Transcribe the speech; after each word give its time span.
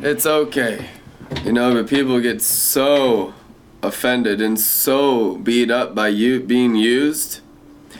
It's 0.00 0.26
okay. 0.26 0.90
You 1.44 1.52
know, 1.52 1.74
but 1.74 1.90
people 1.90 2.20
get 2.20 2.40
so 2.40 3.34
offended 3.82 4.40
and 4.40 4.58
so 4.58 5.36
beat 5.38 5.72
up 5.72 5.92
by 5.92 6.08
you 6.08 6.40
being 6.40 6.76
used. 6.76 7.40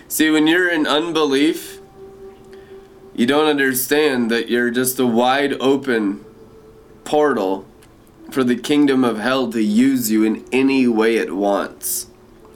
See, 0.06 0.30
when 0.30 0.46
you're 0.46 0.70
in 0.70 0.86
unbelief, 0.86 1.80
you 3.14 3.26
don't 3.26 3.48
understand 3.48 4.30
that 4.30 4.48
you're 4.48 4.70
just 4.70 5.00
a 5.00 5.06
wide 5.06 5.54
open 5.60 6.24
portal 7.02 7.66
for 8.30 8.44
the 8.44 8.56
kingdom 8.56 9.02
of 9.02 9.18
hell 9.18 9.50
to 9.50 9.60
use 9.60 10.08
you 10.08 10.22
in 10.22 10.44
any 10.52 10.86
way 10.86 11.16
it 11.16 11.34
wants. 11.34 12.06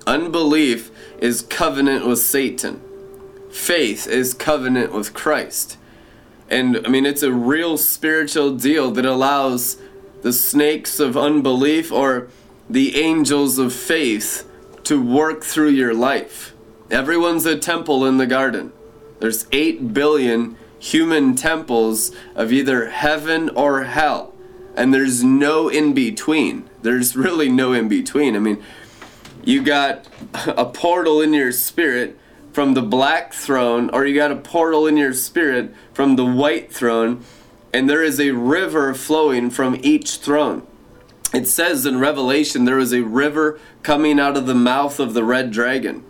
Unbelief 0.07 0.93
is 1.19 1.43
covenant 1.43 2.07
with 2.07 2.21
Satan. 2.21 2.81
Faith 3.51 4.07
is 4.07 4.35
covenant 4.35 4.93
with 4.93 5.15
Christ. 5.15 5.79
And 6.53 6.87
I 6.87 6.91
mean, 6.91 7.07
it's 7.07 7.23
a 7.23 7.33
real 7.33 7.79
spiritual 7.79 8.55
deal 8.55 8.91
that 8.91 9.07
allows 9.07 9.79
the 10.21 10.35
snakes 10.35 11.01
of 11.01 11.17
unbelief 11.17 11.91
or 11.91 12.29
the 12.69 13.01
angels 13.01 13.57
of 13.57 13.73
faith 13.73 14.47
to 14.85 15.03
work 15.03 15.45
through 15.45 15.71
your 15.71 15.95
life. 15.95 16.53
Everyone's 16.91 17.47
a 17.47 17.59
temple 17.59 18.05
in 18.05 18.19
the 18.19 18.27
garden. 18.27 18.71
There's 19.19 19.47
8 19.51 19.95
billion 19.95 20.59
human 20.79 21.37
temples 21.37 22.15
of 22.35 22.53
either 22.53 22.91
heaven 22.91 23.49
or 23.51 23.85
hell. 23.85 24.35
And 24.77 24.93
there's 24.93 25.25
no 25.25 25.71
in 25.71 25.95
between. 25.95 26.69
There's 26.83 27.17
really 27.17 27.49
no 27.49 27.73
in 27.73 27.89
between. 27.89 28.37
I 28.37 28.41
mean, 28.41 28.63
you 29.43 29.63
got 29.63 30.07
a 30.47 30.67
portal 30.67 31.23
in 31.23 31.33
your 31.33 31.53
spirit 31.53 32.19
from 32.53 32.75
the 32.75 32.83
black 32.83 33.33
throne, 33.33 33.91
or 33.91 34.07
you 34.07 34.15
got 34.15 34.31
a 34.31 34.37
portal 34.37 34.87
in 34.87 34.97
your 34.97 35.15
spirit 35.15 35.75
from 35.93 36.17
the 36.17 36.25
white 36.25 36.73
throne, 36.73 37.25
and 37.73 37.89
there 37.89 38.03
is 38.03 38.21
a 38.21 38.33
river 38.33 38.95
flowing 38.95 39.51
from 39.51 39.79
each 39.83 40.17
throne. 40.17 40.67
It 41.33 41.49
says 41.49 41.87
in 41.87 41.99
Revelation 41.99 42.67
there 42.67 42.79
is 42.79 42.93
a 42.93 43.03
river 43.03 43.59
coming 43.83 44.21
out 44.21 44.37
of 44.37 44.47
the 44.47 44.55
mouth 44.55 45.01
of 45.01 45.15
the 45.15 45.25
red 45.25 45.51
dragon. 45.51 46.05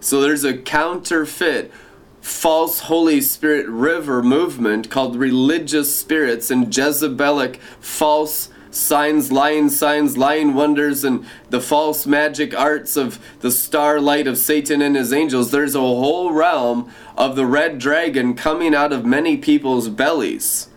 So 0.00 0.20
there's 0.20 0.44
a 0.44 0.56
counterfeit 0.56 1.72
false 2.20 2.80
Holy 2.80 3.20
Spirit 3.20 3.66
river 3.66 4.22
movement 4.22 4.90
called 4.90 5.16
religious 5.16 5.94
spirits 5.96 6.50
and 6.50 6.66
Jezebelic 6.66 7.56
false 7.80 8.50
signs, 8.70 9.32
lying 9.32 9.68
signs, 9.68 10.16
lying 10.16 10.54
wonders, 10.54 11.04
and 11.04 11.24
the 11.50 11.60
false 11.60 12.06
magic 12.06 12.58
arts 12.58 12.96
of 12.96 13.18
the 13.40 13.50
starlight 13.50 14.26
of 14.26 14.38
Satan 14.38 14.82
and 14.82 14.96
his 14.96 15.12
angels. 15.12 15.50
There's 15.50 15.74
a 15.74 15.80
whole 15.80 16.32
realm 16.32 16.92
of 17.16 17.36
the 17.36 17.46
red 17.46 17.78
dragon 17.78 18.34
coming 18.34 18.74
out 18.74 18.92
of 18.92 19.04
many 19.04 19.36
people's 19.36 19.88
bellies. 19.88 20.68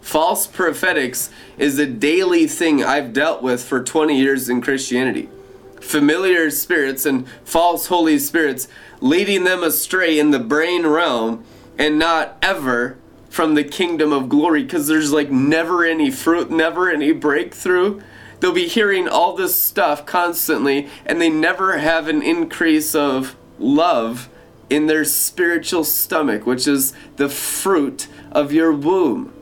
False 0.00 0.46
prophetics 0.46 1.30
is 1.56 1.78
a 1.78 1.86
daily 1.86 2.46
thing 2.46 2.84
I've 2.84 3.14
dealt 3.14 3.42
with 3.42 3.64
for 3.64 3.82
20 3.82 4.16
years 4.16 4.50
in 4.50 4.60
Christianity. 4.60 5.30
Familiar 5.80 6.50
spirits 6.50 7.06
and 7.06 7.26
false 7.42 7.86
Holy 7.86 8.18
Spirits 8.18 8.68
leading 9.00 9.44
them 9.44 9.62
astray 9.62 10.18
in 10.18 10.30
the 10.30 10.38
brain 10.38 10.86
realm 10.86 11.44
and 11.78 11.98
not 11.98 12.36
ever 12.42 12.98
from 13.34 13.54
the 13.54 13.64
kingdom 13.64 14.12
of 14.12 14.28
glory 14.28 14.62
because 14.62 14.86
there's 14.86 15.12
like 15.12 15.28
never 15.28 15.84
any 15.84 16.08
fruit, 16.08 16.52
never 16.52 16.88
any 16.88 17.10
breakthrough. 17.10 18.00
They'll 18.38 18.52
be 18.52 18.68
hearing 18.68 19.08
all 19.08 19.34
this 19.34 19.56
stuff 19.56 20.06
constantly 20.06 20.88
and 21.04 21.20
they 21.20 21.30
never 21.30 21.78
have 21.78 22.06
an 22.06 22.22
increase 22.22 22.94
of 22.94 23.34
love 23.58 24.28
in 24.70 24.86
their 24.86 25.04
spiritual 25.04 25.82
stomach, 25.82 26.46
which 26.46 26.68
is 26.68 26.92
the 27.16 27.28
fruit 27.28 28.06
of 28.30 28.52
your 28.52 28.72
womb. 28.72 29.32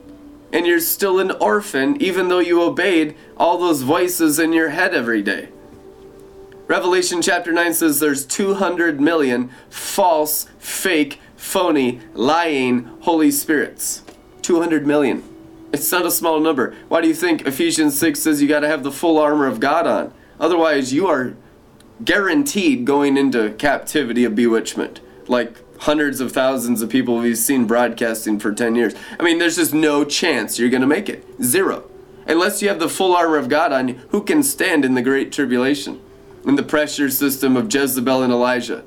And 0.54 0.66
you're 0.66 0.80
still 0.80 1.18
an 1.18 1.30
orphan 1.32 2.00
even 2.00 2.28
though 2.28 2.38
you 2.38 2.62
obeyed 2.62 3.14
all 3.36 3.58
those 3.58 3.82
voices 3.82 4.38
in 4.38 4.54
your 4.54 4.70
head 4.70 4.94
every 4.94 5.20
day. 5.20 5.50
Revelation 6.66 7.20
chapter 7.20 7.52
9 7.52 7.74
says 7.74 8.00
there's 8.00 8.24
200 8.24 9.02
million 9.02 9.50
false, 9.68 10.46
fake 10.58 11.20
phony, 11.42 12.00
lying 12.14 12.84
Holy 13.00 13.30
Spirits. 13.30 14.02
200 14.42 14.86
million. 14.86 15.22
It's 15.72 15.90
not 15.90 16.06
a 16.06 16.10
small 16.10 16.40
number. 16.40 16.74
Why 16.88 17.00
do 17.00 17.08
you 17.08 17.14
think 17.14 17.46
Ephesians 17.46 17.98
6 17.98 18.20
says 18.20 18.40
you 18.40 18.48
got 18.48 18.60
to 18.60 18.68
have 18.68 18.82
the 18.82 18.92
full 18.92 19.18
armor 19.18 19.46
of 19.46 19.60
God 19.60 19.86
on? 19.86 20.14
Otherwise, 20.38 20.92
you 20.92 21.08
are 21.08 21.34
guaranteed 22.04 22.84
going 22.84 23.16
into 23.16 23.50
captivity 23.54 24.24
of 24.24 24.34
bewitchment. 24.34 25.00
Like 25.26 25.56
hundreds 25.80 26.20
of 26.20 26.32
thousands 26.32 26.80
of 26.80 26.88
people 26.88 27.16
we've 27.16 27.36
seen 27.36 27.66
broadcasting 27.66 28.38
for 28.38 28.52
10 28.52 28.76
years. 28.76 28.94
I 29.18 29.24
mean, 29.24 29.38
there's 29.38 29.56
just 29.56 29.74
no 29.74 30.04
chance 30.04 30.58
you're 30.58 30.70
going 30.70 30.80
to 30.80 30.86
make 30.86 31.08
it. 31.08 31.24
Zero. 31.42 31.90
Unless 32.26 32.62
you 32.62 32.68
have 32.68 32.78
the 32.78 32.88
full 32.88 33.16
armor 33.16 33.36
of 33.36 33.48
God 33.48 33.72
on 33.72 33.88
you, 33.88 33.94
who 34.10 34.22
can 34.22 34.42
stand 34.44 34.84
in 34.84 34.94
the 34.94 35.02
great 35.02 35.32
tribulation? 35.32 36.00
In 36.46 36.54
the 36.54 36.62
pressure 36.62 37.10
system 37.10 37.56
of 37.56 37.72
Jezebel 37.72 38.22
and 38.22 38.32
Elijah. 38.32 38.84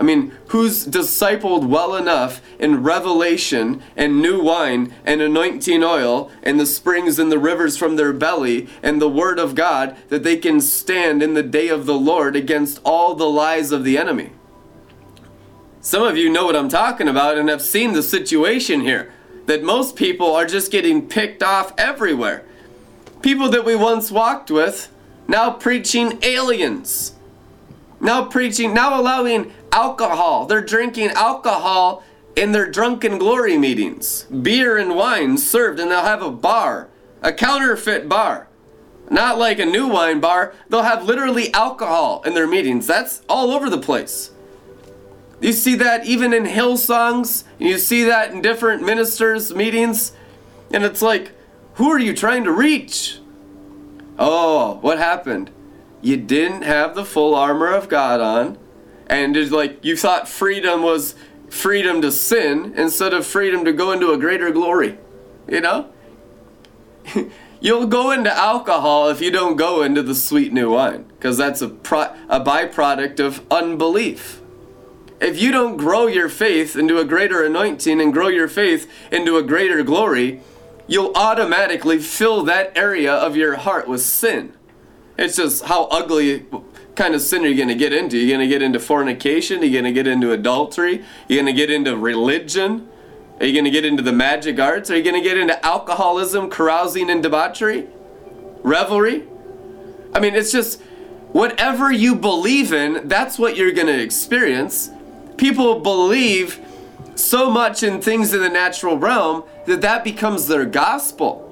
I 0.00 0.02
mean, 0.02 0.32
who's 0.46 0.86
discipled 0.86 1.68
well 1.68 1.94
enough 1.94 2.40
in 2.58 2.82
revelation 2.82 3.82
and 3.94 4.22
new 4.22 4.42
wine 4.42 4.94
and 5.04 5.20
anointing 5.20 5.84
oil 5.84 6.30
and 6.42 6.58
the 6.58 6.64
springs 6.64 7.18
and 7.18 7.30
the 7.30 7.38
rivers 7.38 7.76
from 7.76 7.96
their 7.96 8.14
belly 8.14 8.66
and 8.82 8.98
the 8.98 9.10
word 9.10 9.38
of 9.38 9.54
God 9.54 9.94
that 10.08 10.22
they 10.22 10.38
can 10.38 10.62
stand 10.62 11.22
in 11.22 11.34
the 11.34 11.42
day 11.42 11.68
of 11.68 11.84
the 11.84 11.98
Lord 11.98 12.34
against 12.34 12.80
all 12.82 13.14
the 13.14 13.28
lies 13.28 13.72
of 13.72 13.84
the 13.84 13.98
enemy? 13.98 14.30
Some 15.82 16.02
of 16.02 16.16
you 16.16 16.30
know 16.30 16.46
what 16.46 16.56
I'm 16.56 16.70
talking 16.70 17.06
about 17.06 17.36
and 17.36 17.50
have 17.50 17.60
seen 17.60 17.92
the 17.92 18.02
situation 18.02 18.80
here 18.80 19.12
that 19.44 19.62
most 19.62 19.96
people 19.96 20.34
are 20.34 20.46
just 20.46 20.72
getting 20.72 21.08
picked 21.08 21.42
off 21.42 21.74
everywhere. 21.76 22.46
People 23.20 23.50
that 23.50 23.66
we 23.66 23.76
once 23.76 24.10
walked 24.10 24.50
with 24.50 24.90
now 25.28 25.50
preaching 25.50 26.18
aliens. 26.22 27.16
Now 28.00 28.24
preaching, 28.24 28.72
now 28.72 28.98
allowing 28.98 29.52
alcohol. 29.72 30.46
They're 30.46 30.62
drinking 30.62 31.10
alcohol 31.10 32.02
in 32.34 32.52
their 32.52 32.70
drunken 32.70 33.18
glory 33.18 33.58
meetings. 33.58 34.24
Beer 34.24 34.76
and 34.78 34.96
wine 34.96 35.36
served, 35.36 35.78
and 35.78 35.90
they'll 35.90 36.02
have 36.02 36.22
a 36.22 36.30
bar, 36.30 36.88
a 37.22 37.32
counterfeit 37.32 38.08
bar. 38.08 38.48
Not 39.10 39.38
like 39.38 39.58
a 39.58 39.66
new 39.66 39.88
wine 39.88 40.20
bar, 40.20 40.54
they'll 40.68 40.82
have 40.82 41.04
literally 41.04 41.52
alcohol 41.52 42.22
in 42.24 42.34
their 42.34 42.46
meetings. 42.46 42.86
That's 42.86 43.22
all 43.28 43.50
over 43.50 43.68
the 43.68 43.78
place. 43.78 44.30
You 45.40 45.52
see 45.52 45.74
that 45.76 46.06
even 46.06 46.32
in 46.32 46.44
hill 46.44 46.76
Hillsongs, 46.76 47.44
you 47.58 47.78
see 47.78 48.04
that 48.04 48.30
in 48.30 48.40
different 48.40 48.82
ministers' 48.84 49.54
meetings, 49.54 50.12
and 50.72 50.84
it's 50.84 51.02
like, 51.02 51.32
who 51.74 51.90
are 51.90 51.98
you 51.98 52.14
trying 52.14 52.44
to 52.44 52.52
reach? 52.52 53.18
Oh, 54.18 54.78
what 54.82 54.98
happened? 54.98 55.50
You 56.02 56.16
didn't 56.16 56.62
have 56.62 56.94
the 56.94 57.04
full 57.04 57.34
armor 57.34 57.68
of 57.68 57.88
God 57.88 58.20
on 58.20 58.58
and 59.10 59.36
it's 59.36 59.50
like 59.50 59.84
you 59.84 59.96
thought 59.96 60.28
freedom 60.28 60.82
was 60.82 61.16
freedom 61.48 62.00
to 62.00 62.12
sin 62.12 62.72
instead 62.76 63.12
of 63.12 63.26
freedom 63.26 63.64
to 63.64 63.72
go 63.72 63.90
into 63.90 64.12
a 64.12 64.16
greater 64.16 64.52
glory. 64.52 64.96
You 65.48 65.60
know? 65.60 65.92
You'll 67.60 67.88
go 67.88 68.12
into 68.12 68.32
alcohol 68.32 69.08
if 69.08 69.20
you 69.20 69.32
don't 69.32 69.56
go 69.56 69.82
into 69.82 70.02
the 70.02 70.14
sweet 70.14 70.52
new 70.52 70.70
wine, 70.70 71.04
because 71.08 71.36
that's 71.36 71.60
a, 71.60 71.68
pro- 71.68 72.14
a 72.28 72.40
byproduct 72.40 73.18
of 73.18 73.44
unbelief. 73.50 74.40
If 75.20 75.42
you 75.42 75.50
don't 75.50 75.76
grow 75.76 76.06
your 76.06 76.28
faith 76.28 76.76
into 76.76 76.98
a 76.98 77.04
greater 77.04 77.44
anointing 77.44 78.00
and 78.00 78.12
grow 78.12 78.28
your 78.28 78.48
faith 78.48 78.90
into 79.10 79.36
a 79.36 79.42
greater 79.42 79.82
glory, 79.82 80.40
you'll 80.86 81.12
automatically 81.14 81.98
fill 81.98 82.44
that 82.44 82.72
area 82.76 83.12
of 83.12 83.36
your 83.36 83.56
heart 83.56 83.88
with 83.88 84.00
sin. 84.02 84.54
It's 85.20 85.36
just 85.36 85.66
how 85.66 85.84
ugly 85.90 86.46
kind 86.94 87.14
of 87.14 87.20
sin 87.20 87.44
are 87.44 87.48
you 87.48 87.54
going 87.54 87.68
to 87.68 87.74
get 87.74 87.92
into? 87.92 88.16
You're 88.16 88.38
going 88.38 88.48
to 88.48 88.48
get 88.48 88.62
into 88.62 88.80
fornication? 88.80 89.60
You're 89.60 89.82
going 89.82 89.84
to 89.84 89.92
get 89.92 90.06
into 90.06 90.32
adultery? 90.32 91.04
You're 91.28 91.42
going 91.42 91.54
to 91.54 91.58
get 91.58 91.70
into 91.70 91.94
religion? 91.94 92.88
Are 93.38 93.44
you 93.44 93.52
going 93.52 93.66
to 93.66 93.70
get 93.70 93.84
into 93.84 94.02
the 94.02 94.14
magic 94.14 94.58
arts? 94.58 94.90
Are 94.90 94.96
you 94.96 95.02
going 95.02 95.22
to 95.22 95.28
get 95.28 95.36
into 95.36 95.62
alcoholism, 95.64 96.48
carousing, 96.48 97.10
and 97.10 97.22
debauchery? 97.22 97.86
Revelry? 98.62 99.24
I 100.14 100.20
mean, 100.20 100.34
it's 100.34 100.52
just 100.52 100.80
whatever 101.32 101.92
you 101.92 102.14
believe 102.14 102.72
in, 102.72 103.06
that's 103.06 103.38
what 103.38 103.58
you're 103.58 103.72
going 103.72 103.88
to 103.88 104.00
experience. 104.00 104.88
People 105.36 105.80
believe 105.80 106.58
so 107.14 107.50
much 107.50 107.82
in 107.82 108.00
things 108.00 108.32
in 108.32 108.40
the 108.40 108.48
natural 108.48 108.96
realm 108.96 109.44
that 109.66 109.82
that 109.82 110.02
becomes 110.02 110.46
their 110.46 110.64
gospel 110.64 111.49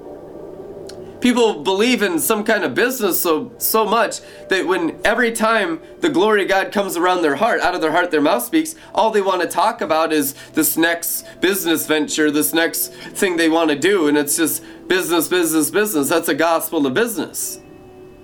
people 1.21 1.63
believe 1.63 2.01
in 2.01 2.19
some 2.19 2.43
kind 2.43 2.63
of 2.63 2.73
business 2.73 3.19
so 3.19 3.51
so 3.57 3.85
much 3.85 4.21
that 4.49 4.65
when 4.65 4.99
every 5.03 5.31
time 5.31 5.81
the 5.99 6.09
glory 6.09 6.43
of 6.43 6.47
God 6.47 6.71
comes 6.71 6.95
around 6.95 7.21
their 7.21 7.35
heart, 7.35 7.61
out 7.61 7.75
of 7.75 7.81
their 7.81 7.91
heart 7.91 8.11
their 8.11 8.21
mouth 8.21 8.43
speaks, 8.43 8.75
all 8.93 9.11
they 9.11 9.21
want 9.21 9.41
to 9.41 9.47
talk 9.47 9.81
about 9.81 10.13
is 10.13 10.33
this 10.53 10.77
next 10.77 11.25
business 11.41 11.85
venture, 11.85 12.31
this 12.31 12.53
next 12.53 12.93
thing 12.93 13.37
they 13.37 13.49
want 13.49 13.69
to 13.69 13.77
do, 13.77 14.07
and 14.07 14.17
it's 14.17 14.37
just 14.37 14.63
business, 14.87 15.27
business, 15.27 15.69
business. 15.69 16.09
That's 16.09 16.29
a 16.29 16.35
gospel 16.35 16.85
of 16.85 16.93
business. 16.93 17.59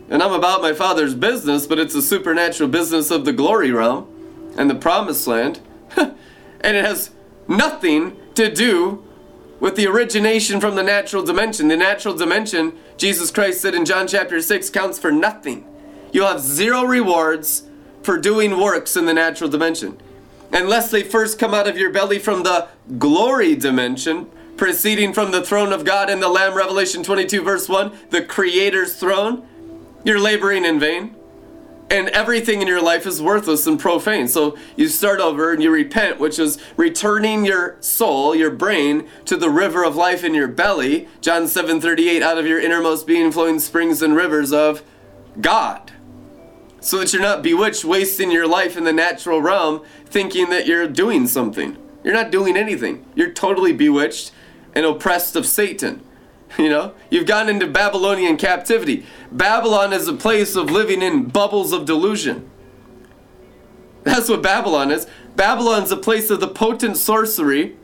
And 0.09 0.21
I'm 0.21 0.33
about 0.33 0.61
my 0.61 0.73
father's 0.73 1.15
business, 1.15 1.65
but 1.65 1.79
it's 1.79 1.95
a 1.95 2.01
supernatural 2.01 2.69
business 2.69 3.09
of 3.09 3.25
the 3.25 3.33
glory 3.33 3.71
realm 3.71 4.53
and 4.57 4.69
the 4.69 4.75
promised 4.75 5.25
land. 5.25 5.59
and 5.97 6.15
it 6.61 6.85
has 6.85 7.11
nothing 7.47 8.17
to 8.35 8.53
do 8.53 9.04
with 9.65 9.75
the 9.75 9.87
origination 9.87 10.61
from 10.61 10.75
the 10.75 10.83
natural 10.83 11.23
dimension. 11.23 11.69
The 11.69 11.75
natural 11.75 12.15
dimension, 12.15 12.77
Jesus 12.97 13.31
Christ 13.31 13.61
said 13.61 13.73
in 13.73 13.83
John 13.83 14.07
chapter 14.07 14.39
6, 14.39 14.69
counts 14.69 14.99
for 14.99 15.11
nothing. 15.11 15.65
You'll 16.13 16.27
have 16.27 16.39
zero 16.39 16.83
rewards 16.83 17.63
for 18.03 18.19
doing 18.19 18.59
works 18.59 18.95
in 18.95 19.07
the 19.07 19.13
natural 19.15 19.49
dimension. 19.49 19.99
Unless 20.53 20.91
they 20.91 21.01
first 21.01 21.39
come 21.39 21.55
out 21.55 21.67
of 21.67 21.79
your 21.79 21.89
belly 21.89 22.19
from 22.19 22.43
the 22.43 22.67
glory 22.99 23.55
dimension, 23.55 24.29
proceeding 24.55 25.13
from 25.13 25.31
the 25.31 25.43
throne 25.43 25.73
of 25.73 25.83
God 25.83 26.11
in 26.11 26.19
the 26.19 26.29
Lamb, 26.29 26.53
Revelation 26.53 27.01
22, 27.01 27.41
verse 27.41 27.67
1, 27.67 27.91
the 28.11 28.21
Creator's 28.21 28.97
throne, 28.97 29.47
you're 30.03 30.19
laboring 30.19 30.63
in 30.63 30.79
vain 30.79 31.15
and 31.89 32.09
everything 32.09 32.61
in 32.61 32.67
your 32.67 32.81
life 32.81 33.05
is 33.05 33.21
worthless 33.21 33.67
and 33.67 33.79
profane. 33.79 34.27
So 34.27 34.57
you 34.75 34.87
start 34.87 35.19
over 35.19 35.51
and 35.51 35.61
you 35.61 35.69
repent, 35.69 36.19
which 36.19 36.39
is 36.39 36.57
returning 36.77 37.45
your 37.45 37.77
soul, 37.79 38.35
your 38.35 38.51
brain, 38.51 39.07
to 39.25 39.37
the 39.37 39.49
river 39.49 39.83
of 39.83 39.95
life 39.95 40.23
in 40.23 40.33
your 40.33 40.47
belly. 40.47 41.07
John 41.21 41.47
7:38, 41.47 42.21
out 42.21 42.37
of 42.37 42.47
your 42.47 42.59
innermost 42.59 43.05
being 43.05 43.31
flowing 43.31 43.59
springs 43.59 44.01
and 44.01 44.15
rivers 44.15 44.51
of 44.51 44.81
God. 45.39 45.91
So 46.79 46.99
that 46.99 47.13
you're 47.13 47.21
not 47.21 47.43
bewitched, 47.43 47.83
wasting 47.83 48.31
your 48.31 48.47
life 48.47 48.77
in 48.77 48.83
the 48.83 48.93
natural 48.93 49.41
realm, 49.41 49.81
thinking 50.05 50.49
that 50.49 50.67
you're 50.67 50.87
doing 50.87 51.27
something. 51.27 51.77
You're 52.03 52.13
not 52.13 52.31
doing 52.31 52.55
anything. 52.55 53.03
You're 53.15 53.31
totally 53.31 53.73
bewitched 53.73 54.31
and 54.75 54.85
oppressed 54.85 55.35
of 55.35 55.47
Satan. 55.47 56.01
You 56.59 56.69
know, 56.69 56.93
you've 57.09 57.25
gone 57.25 57.49
into 57.49 57.67
Babylonian 57.67 58.37
captivity. 58.37 59.05
Babylon 59.29 59.91
is 59.91 60.07
a 60.07 60.13
place 60.13 60.55
of 60.55 60.71
living 60.71 61.01
in 61.01 61.25
bubbles 61.25 61.73
of 61.73 61.85
delusion. 61.85 62.49
That's 64.03 64.29
what 64.29 64.41
Babylon 64.41 64.89
is. 64.89 65.05
Babylon's 65.35 65.91
a 65.91 65.97
place 65.97 66.29
of 66.29 66.39
the 66.39 66.47
potent 66.47 66.95
sorcery 66.95 67.75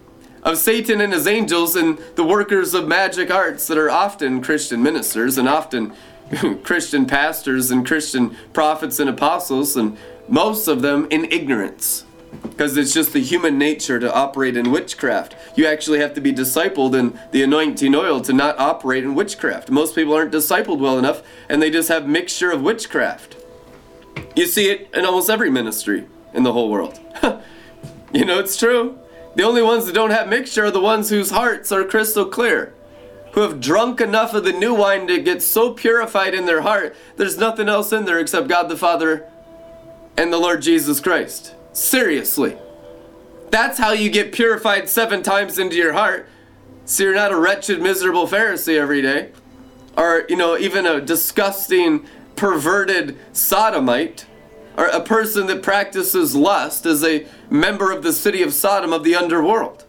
of 0.44 0.58
Satan 0.58 1.02
and 1.02 1.12
his 1.12 1.28
angels 1.28 1.76
and 1.76 1.98
the 2.16 2.24
workers 2.24 2.74
of 2.74 2.88
magic 2.88 3.30
arts 3.30 3.68
that 3.68 3.78
are 3.78 3.90
often 3.90 4.42
Christian 4.42 4.82
ministers 4.82 5.38
and 5.38 5.50
often 5.50 5.94
Christian 6.64 7.06
pastors 7.06 7.72
and 7.72 7.86
Christian 7.86 8.38
prophets 8.54 9.00
and 9.00 9.10
apostles, 9.10 9.76
and 9.76 9.98
most 10.30 10.68
of 10.68 10.82
them 10.82 11.08
in 11.12 11.26
ignorance 11.26 12.06
because 12.42 12.78
it's 12.78 12.94
just 12.94 13.14
the 13.14 13.22
human 13.22 13.58
nature 13.58 14.00
to 14.00 14.14
operate 14.14 14.56
in 14.56 14.72
witchcraft. 14.72 15.36
You 15.56 15.66
actually 15.66 16.00
have 16.00 16.14
to 16.14 16.22
be 16.22 16.32
discipled 16.32 16.94
in 16.94 17.20
the 17.32 17.44
anointing 17.44 17.96
oil 17.96 18.22
to 18.22 18.34
not 18.34 18.58
operate 18.60 19.04
in 19.04 19.16
witchcraft. 19.16 19.70
Most 19.70 19.96
people 19.96 20.14
aren't 20.14 20.32
discipled 20.32 20.80
well 20.80 20.98
enough 20.98 21.24
and 21.50 21.62
they 21.62 21.70
just 21.70 21.90
have 21.90 22.08
mixture 22.08 22.52
of 22.52 22.62
witchcraft. 22.62 23.36
You 24.36 24.46
see 24.46 24.70
it 24.70 24.90
in 24.94 25.06
almost 25.06 25.30
every 25.30 25.50
ministry 25.50 26.08
in 26.34 26.44
the 26.44 26.54
whole 26.54 26.70
world. 26.70 27.00
you 28.14 28.26
know, 28.26 28.40
it's 28.40 28.58
true. 28.58 28.98
The 29.36 29.44
only 29.44 29.62
ones 29.62 29.86
that 29.86 29.96
don't 29.96 30.12
have 30.12 30.28
mixture 30.28 30.66
are 30.66 30.72
the 30.72 30.82
ones 30.82 31.10
whose 31.10 31.32
hearts 31.32 31.72
are 31.72 31.84
crystal 31.84 32.26
clear. 32.26 32.74
Who 33.34 33.42
have 33.42 33.62
drunk 33.62 34.02
enough 34.02 34.34
of 34.34 34.44
the 34.44 34.52
new 34.52 34.74
wine 34.74 35.08
to 35.08 35.22
get 35.22 35.42
so 35.42 35.74
purified 35.74 36.34
in 36.34 36.46
their 36.46 36.62
heart, 36.62 36.96
there's 37.16 37.38
nothing 37.38 37.70
else 37.70 37.94
in 37.94 38.04
there 38.04 38.20
except 38.20 38.50
God 38.50 38.68
the 38.68 38.76
Father 38.76 39.30
and 40.18 40.34
the 40.34 40.38
Lord 40.38 40.62
Jesus 40.62 41.00
Christ. 41.00 41.56
Seriously. 41.74 42.58
That's 43.50 43.78
how 43.78 43.92
you 43.92 44.10
get 44.10 44.32
purified 44.32 44.90
seven 44.90 45.24
times 45.24 45.60
into 45.60 45.76
your 45.76 45.94
heart. 45.94 46.28
So 46.86 47.04
you're 47.04 47.16
not 47.16 47.32
a 47.32 47.38
wretched, 47.38 47.82
miserable 47.82 48.28
Pharisee 48.28 48.78
every 48.78 49.02
day. 49.02 49.32
Or, 49.98 50.26
you 50.30 50.36
know, 50.36 50.58
even 50.58 50.86
a 50.86 51.02
disgusting, 51.02 52.06
perverted 52.36 53.18
sodomite. 53.34 54.26
Or 54.78 54.86
a 54.86 55.02
person 55.02 55.48
that 55.48 55.62
practices 55.62 56.34
lust 56.34 56.86
as 56.86 57.04
a 57.04 57.28
member 57.50 57.92
of 57.92 58.04
the 58.04 58.14
city 58.14 58.42
of 58.42 58.54
Sodom 58.54 58.94
of 58.94 59.04
the 59.04 59.16
underworld. 59.16 59.86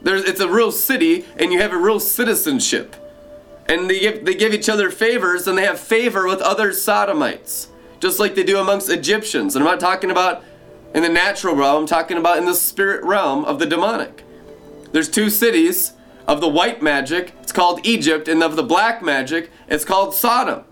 There's, 0.00 0.24
it's 0.24 0.40
a 0.40 0.48
real 0.48 0.72
city, 0.72 1.24
and 1.38 1.52
you 1.52 1.60
have 1.60 1.72
a 1.72 1.78
real 1.78 2.00
citizenship. 2.00 2.96
And 3.68 3.88
they 3.88 4.00
give, 4.00 4.24
they 4.24 4.34
give 4.34 4.52
each 4.52 4.68
other 4.68 4.90
favors, 4.90 5.46
and 5.46 5.56
they 5.56 5.64
have 5.64 5.78
favor 5.78 6.26
with 6.26 6.40
other 6.40 6.72
sodomites. 6.72 7.68
Just 8.00 8.18
like 8.18 8.34
they 8.34 8.42
do 8.42 8.58
amongst 8.58 8.90
Egyptians. 8.90 9.54
And 9.54 9.64
I'm 9.64 9.70
not 9.70 9.80
talking 9.80 10.10
about 10.10 10.42
in 10.94 11.02
the 11.02 11.08
natural 11.08 11.56
realm, 11.56 11.82
I'm 11.82 11.86
talking 11.86 12.16
about 12.16 12.38
in 12.38 12.44
the 12.44 12.54
spirit 12.54 13.04
realm 13.04 13.44
of 13.44 13.58
the 13.58 13.66
demonic. 13.66 14.24
There's 14.92 15.10
two 15.10 15.28
cities 15.28 15.92
of 16.26 16.40
the 16.40 16.48
white 16.48 16.80
magic, 16.80 17.34
it's 17.42 17.52
called 17.52 17.84
Egypt, 17.84 18.28
and 18.28 18.42
of 18.42 18.56
the 18.56 18.62
black 18.62 19.02
magic, 19.02 19.50
it's 19.68 19.84
called 19.84 20.14
Sodom. 20.14 20.64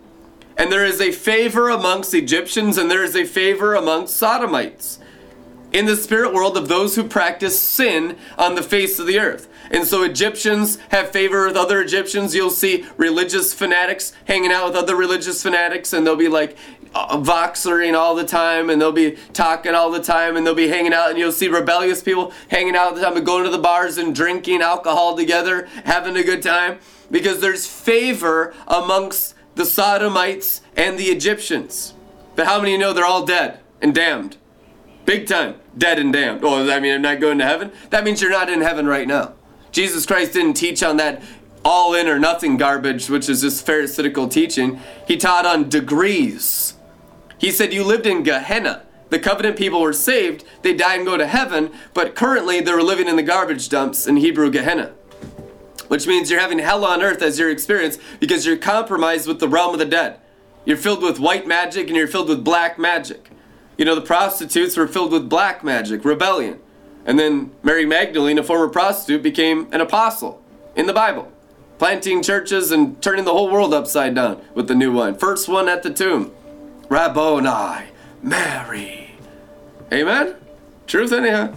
And 0.56 0.70
there 0.70 0.84
is 0.84 1.00
a 1.00 1.12
favor 1.12 1.68
amongst 1.68 2.14
Egyptians 2.14 2.78
and 2.78 2.90
there 2.90 3.02
is 3.02 3.16
a 3.16 3.24
favor 3.24 3.74
amongst 3.74 4.16
Sodomites 4.16 5.00
in 5.72 5.86
the 5.86 5.96
spirit 5.96 6.32
world 6.32 6.56
of 6.56 6.68
those 6.68 6.94
who 6.94 7.04
practice 7.04 7.58
sin 7.58 8.16
on 8.38 8.54
the 8.54 8.62
face 8.62 8.98
of 8.98 9.06
the 9.06 9.18
earth. 9.18 9.48
And 9.70 9.86
so 9.86 10.02
Egyptians 10.02 10.78
have 10.90 11.10
favor 11.10 11.46
with 11.46 11.56
other 11.56 11.80
Egyptians. 11.80 12.34
You'll 12.34 12.50
see 12.50 12.86
religious 12.96 13.54
fanatics 13.54 14.12
hanging 14.26 14.52
out 14.52 14.66
with 14.66 14.76
other 14.76 14.94
religious 14.94 15.42
fanatics, 15.42 15.92
and 15.92 16.06
they'll 16.06 16.14
be 16.14 16.28
like, 16.28 16.56
Uh, 16.94 17.16
voxering 17.16 17.96
all 17.96 18.14
the 18.14 18.24
time 18.24 18.68
and 18.68 18.78
they'll 18.78 18.92
be 18.92 19.16
talking 19.32 19.74
all 19.74 19.90
the 19.90 20.02
time 20.02 20.36
and 20.36 20.46
they'll 20.46 20.54
be 20.54 20.68
hanging 20.68 20.92
out 20.92 21.08
and 21.08 21.18
you'll 21.18 21.32
see 21.32 21.48
rebellious 21.48 22.02
people 22.02 22.32
hanging 22.48 22.76
out 22.76 22.88
all 22.88 22.94
the 22.94 23.00
time 23.00 23.16
and 23.16 23.24
going 23.24 23.44
to 23.44 23.50
the 23.50 23.56
bars 23.58 23.96
and 23.96 24.14
drinking 24.14 24.60
alcohol 24.60 25.16
together, 25.16 25.66
having 25.84 26.16
a 26.16 26.22
good 26.22 26.42
time 26.42 26.78
because 27.10 27.40
there's 27.40 27.66
favor 27.66 28.52
amongst 28.68 29.34
the 29.54 29.64
Sodomites 29.64 30.60
and 30.76 30.98
the 30.98 31.06
Egyptians. 31.06 31.94
But 32.36 32.46
how 32.46 32.58
many 32.60 32.76
know 32.76 32.92
they're 32.92 33.06
all 33.06 33.24
dead 33.24 33.60
and 33.80 33.94
damned? 33.94 34.36
Big 35.04 35.26
time, 35.26 35.56
dead 35.76 35.98
and 35.98 36.12
damned. 36.12 36.44
Oh, 36.44 36.58
does 36.58 36.66
that 36.68 36.82
mean 36.82 36.94
I'm 36.94 37.02
not 37.02 37.20
going 37.20 37.38
to 37.38 37.44
heaven? 37.44 37.72
That 37.90 38.04
means 38.04 38.20
you're 38.20 38.30
not 38.30 38.50
in 38.50 38.60
heaven 38.60 38.86
right 38.86 39.08
now. 39.08 39.34
Jesus 39.70 40.06
Christ 40.06 40.34
didn't 40.34 40.54
teach 40.54 40.82
on 40.82 40.98
that 40.98 41.22
all 41.64 41.94
in 41.94 42.08
or 42.08 42.18
nothing 42.18 42.56
garbage, 42.56 43.08
which 43.08 43.28
is 43.28 43.42
just 43.42 43.64
Pharisaical 43.64 44.28
teaching. 44.28 44.80
He 45.06 45.16
taught 45.16 45.46
on 45.46 45.68
degrees. 45.68 46.74
He 47.42 47.50
said, 47.50 47.74
You 47.74 47.82
lived 47.82 48.06
in 48.06 48.22
Gehenna. 48.22 48.84
The 49.10 49.18
covenant 49.18 49.58
people 49.58 49.82
were 49.82 49.92
saved, 49.92 50.44
they 50.62 50.72
die 50.72 50.94
and 50.94 51.04
go 51.04 51.16
to 51.18 51.26
heaven, 51.26 51.72
but 51.92 52.14
currently 52.14 52.60
they 52.60 52.72
were 52.72 52.82
living 52.82 53.08
in 53.08 53.16
the 53.16 53.22
garbage 53.22 53.68
dumps 53.68 54.06
in 54.06 54.16
Hebrew 54.16 54.48
Gehenna. 54.48 54.92
Which 55.88 56.06
means 56.06 56.30
you're 56.30 56.40
having 56.40 56.60
hell 56.60 56.84
on 56.84 57.02
earth 57.02 57.20
as 57.20 57.40
your 57.40 57.50
experience 57.50 57.98
because 58.20 58.46
you're 58.46 58.56
compromised 58.56 59.26
with 59.26 59.40
the 59.40 59.48
realm 59.48 59.74
of 59.74 59.80
the 59.80 59.84
dead. 59.84 60.18
You're 60.64 60.76
filled 60.76 61.02
with 61.02 61.18
white 61.18 61.46
magic 61.46 61.88
and 61.88 61.96
you're 61.96 62.06
filled 62.06 62.28
with 62.28 62.44
black 62.44 62.78
magic. 62.78 63.28
You 63.76 63.84
know, 63.84 63.96
the 63.96 64.00
prostitutes 64.00 64.76
were 64.76 64.86
filled 64.86 65.10
with 65.10 65.28
black 65.28 65.64
magic, 65.64 66.04
rebellion. 66.04 66.60
And 67.04 67.18
then 67.18 67.50
Mary 67.64 67.84
Magdalene, 67.84 68.38
a 68.38 68.44
former 68.44 68.68
prostitute, 68.68 69.22
became 69.22 69.66
an 69.72 69.80
apostle 69.80 70.40
in 70.76 70.86
the 70.86 70.92
Bible, 70.94 71.30
planting 71.78 72.22
churches 72.22 72.70
and 72.70 73.02
turning 73.02 73.24
the 73.24 73.32
whole 73.32 73.50
world 73.50 73.74
upside 73.74 74.14
down 74.14 74.40
with 74.54 74.68
the 74.68 74.76
new 74.76 74.92
wine. 74.92 75.16
First 75.16 75.48
one 75.48 75.68
at 75.68 75.82
the 75.82 75.92
tomb. 75.92 76.32
Rabboni, 76.92 77.86
Mary. 78.22 79.12
Amen? 79.90 80.36
Truth, 80.86 81.12
anyhow. 81.14 81.54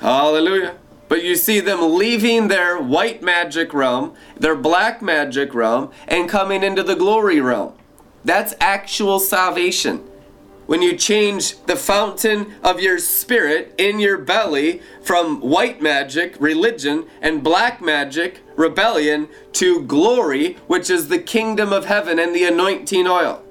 Hallelujah. 0.00 0.74
But 1.06 1.22
you 1.22 1.36
see 1.36 1.60
them 1.60 1.94
leaving 1.94 2.48
their 2.48 2.76
white 2.76 3.22
magic 3.22 3.72
realm, 3.72 4.16
their 4.36 4.56
black 4.56 5.00
magic 5.00 5.54
realm, 5.54 5.92
and 6.08 6.28
coming 6.28 6.64
into 6.64 6.82
the 6.82 6.96
glory 6.96 7.40
realm. 7.40 7.74
That's 8.24 8.52
actual 8.58 9.20
salvation. 9.20 9.98
When 10.66 10.82
you 10.82 10.96
change 10.96 11.62
the 11.66 11.76
fountain 11.76 12.54
of 12.64 12.80
your 12.80 12.98
spirit 12.98 13.72
in 13.78 14.00
your 14.00 14.18
belly 14.18 14.82
from 15.04 15.40
white 15.40 15.80
magic, 15.80 16.34
religion, 16.40 17.06
and 17.20 17.44
black 17.44 17.80
magic, 17.80 18.40
rebellion, 18.56 19.28
to 19.52 19.84
glory, 19.84 20.54
which 20.66 20.90
is 20.90 21.06
the 21.06 21.20
kingdom 21.20 21.72
of 21.72 21.84
heaven 21.84 22.18
and 22.18 22.34
the 22.34 22.42
anointing 22.42 23.06
oil 23.06 23.41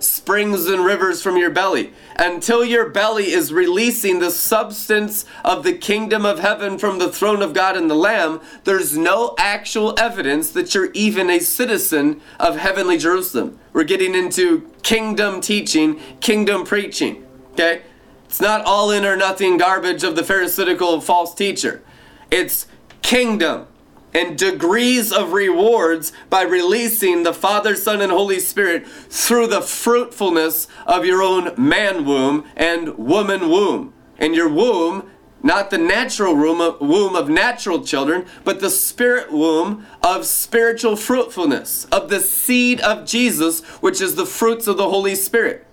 springs 0.00 0.66
and 0.66 0.84
rivers 0.84 1.22
from 1.22 1.36
your 1.36 1.50
belly. 1.50 1.92
Until 2.16 2.64
your 2.64 2.88
belly 2.88 3.30
is 3.30 3.52
releasing 3.52 4.18
the 4.18 4.30
substance 4.30 5.24
of 5.44 5.64
the 5.64 5.72
kingdom 5.72 6.24
of 6.24 6.38
heaven 6.38 6.78
from 6.78 6.98
the 6.98 7.12
throne 7.12 7.42
of 7.42 7.54
God 7.54 7.76
and 7.76 7.90
the 7.90 7.94
Lamb, 7.94 8.40
there's 8.64 8.96
no 8.96 9.34
actual 9.38 9.94
evidence 9.98 10.50
that 10.50 10.74
you're 10.74 10.90
even 10.92 11.30
a 11.30 11.38
citizen 11.38 12.20
of 12.38 12.56
heavenly 12.56 12.98
Jerusalem. 12.98 13.58
We're 13.72 13.84
getting 13.84 14.14
into 14.14 14.70
kingdom 14.82 15.40
teaching, 15.40 16.00
kingdom 16.20 16.64
preaching. 16.64 17.24
Okay? 17.52 17.82
It's 18.26 18.40
not 18.40 18.64
all 18.64 18.90
in 18.90 19.04
or 19.04 19.16
nothing 19.16 19.56
garbage 19.56 20.04
of 20.04 20.16
the 20.16 20.22
Pharisaical 20.22 21.00
false 21.00 21.34
teacher. 21.34 21.82
It's 22.30 22.66
kingdom 23.02 23.66
and 24.14 24.38
degrees 24.38 25.12
of 25.12 25.32
rewards 25.32 26.12
by 26.30 26.42
releasing 26.42 27.22
the 27.22 27.34
Father, 27.34 27.76
Son, 27.76 28.00
and 28.00 28.10
Holy 28.10 28.40
Spirit 28.40 28.86
through 28.86 29.46
the 29.46 29.60
fruitfulness 29.60 30.66
of 30.86 31.04
your 31.04 31.22
own 31.22 31.52
man 31.56 32.04
womb 32.04 32.44
and 32.56 32.96
woman 32.98 33.48
womb. 33.48 33.92
And 34.18 34.34
your 34.34 34.48
womb, 34.48 35.10
not 35.42 35.70
the 35.70 35.78
natural 35.78 36.34
womb 36.34 36.60
of, 36.60 36.80
womb 36.80 37.14
of 37.14 37.28
natural 37.28 37.84
children, 37.84 38.26
but 38.44 38.60
the 38.60 38.70
spirit 38.70 39.30
womb 39.30 39.86
of 40.02 40.26
spiritual 40.26 40.96
fruitfulness, 40.96 41.84
of 41.86 42.08
the 42.08 42.20
seed 42.20 42.80
of 42.80 43.06
Jesus, 43.06 43.60
which 43.80 44.00
is 44.00 44.16
the 44.16 44.26
fruits 44.26 44.66
of 44.66 44.76
the 44.76 44.88
Holy 44.88 45.14
Spirit. 45.14 45.66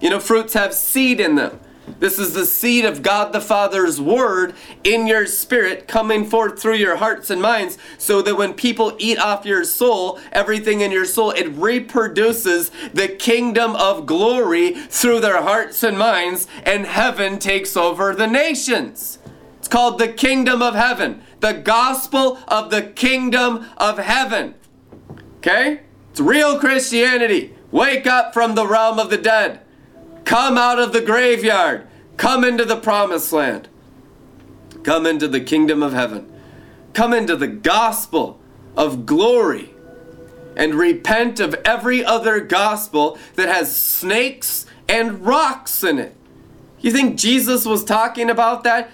You 0.00 0.10
know, 0.10 0.18
fruits 0.18 0.54
have 0.54 0.74
seed 0.74 1.20
in 1.20 1.36
them. 1.36 1.60
This 1.98 2.18
is 2.18 2.32
the 2.32 2.46
seed 2.46 2.84
of 2.84 3.02
God 3.02 3.32
the 3.32 3.40
Father's 3.40 4.00
word 4.00 4.54
in 4.84 5.06
your 5.06 5.26
spirit 5.26 5.88
coming 5.88 6.24
forth 6.24 6.60
through 6.60 6.76
your 6.76 6.96
hearts 6.96 7.28
and 7.28 7.42
minds 7.42 7.76
so 7.98 8.22
that 8.22 8.36
when 8.36 8.54
people 8.54 8.94
eat 8.98 9.18
off 9.18 9.44
your 9.44 9.64
soul, 9.64 10.20
everything 10.30 10.80
in 10.80 10.92
your 10.92 11.04
soul, 11.04 11.30
it 11.32 11.48
reproduces 11.48 12.70
the 12.92 13.08
kingdom 13.08 13.74
of 13.76 14.06
glory 14.06 14.74
through 14.74 15.20
their 15.20 15.42
hearts 15.42 15.82
and 15.82 15.98
minds, 15.98 16.46
and 16.64 16.86
heaven 16.86 17.38
takes 17.38 17.76
over 17.76 18.14
the 18.14 18.28
nations. 18.28 19.18
It's 19.58 19.68
called 19.68 19.98
the 19.98 20.08
kingdom 20.08 20.62
of 20.62 20.74
heaven, 20.74 21.22
the 21.40 21.52
gospel 21.52 22.38
of 22.46 22.70
the 22.70 22.82
kingdom 22.82 23.66
of 23.76 23.98
heaven. 23.98 24.54
Okay? 25.38 25.80
It's 26.10 26.20
real 26.20 26.58
Christianity. 26.58 27.56
Wake 27.72 28.06
up 28.06 28.34
from 28.34 28.54
the 28.54 28.66
realm 28.66 28.98
of 28.98 29.10
the 29.10 29.18
dead. 29.18 29.61
Come 30.24 30.56
out 30.56 30.78
of 30.78 30.92
the 30.92 31.00
graveyard. 31.00 31.86
Come 32.16 32.44
into 32.44 32.64
the 32.64 32.76
promised 32.76 33.32
land. 33.32 33.68
Come 34.82 35.06
into 35.06 35.28
the 35.28 35.40
kingdom 35.40 35.82
of 35.82 35.92
heaven. 35.92 36.30
Come 36.92 37.12
into 37.12 37.36
the 37.36 37.48
gospel 37.48 38.40
of 38.76 39.06
glory 39.06 39.70
and 40.56 40.74
repent 40.74 41.40
of 41.40 41.54
every 41.64 42.04
other 42.04 42.40
gospel 42.40 43.18
that 43.36 43.48
has 43.48 43.74
snakes 43.74 44.66
and 44.88 45.24
rocks 45.24 45.82
in 45.82 45.98
it. 45.98 46.14
You 46.80 46.90
think 46.90 47.18
Jesus 47.18 47.64
was 47.64 47.84
talking 47.84 48.28
about 48.28 48.64
that 48.64 48.90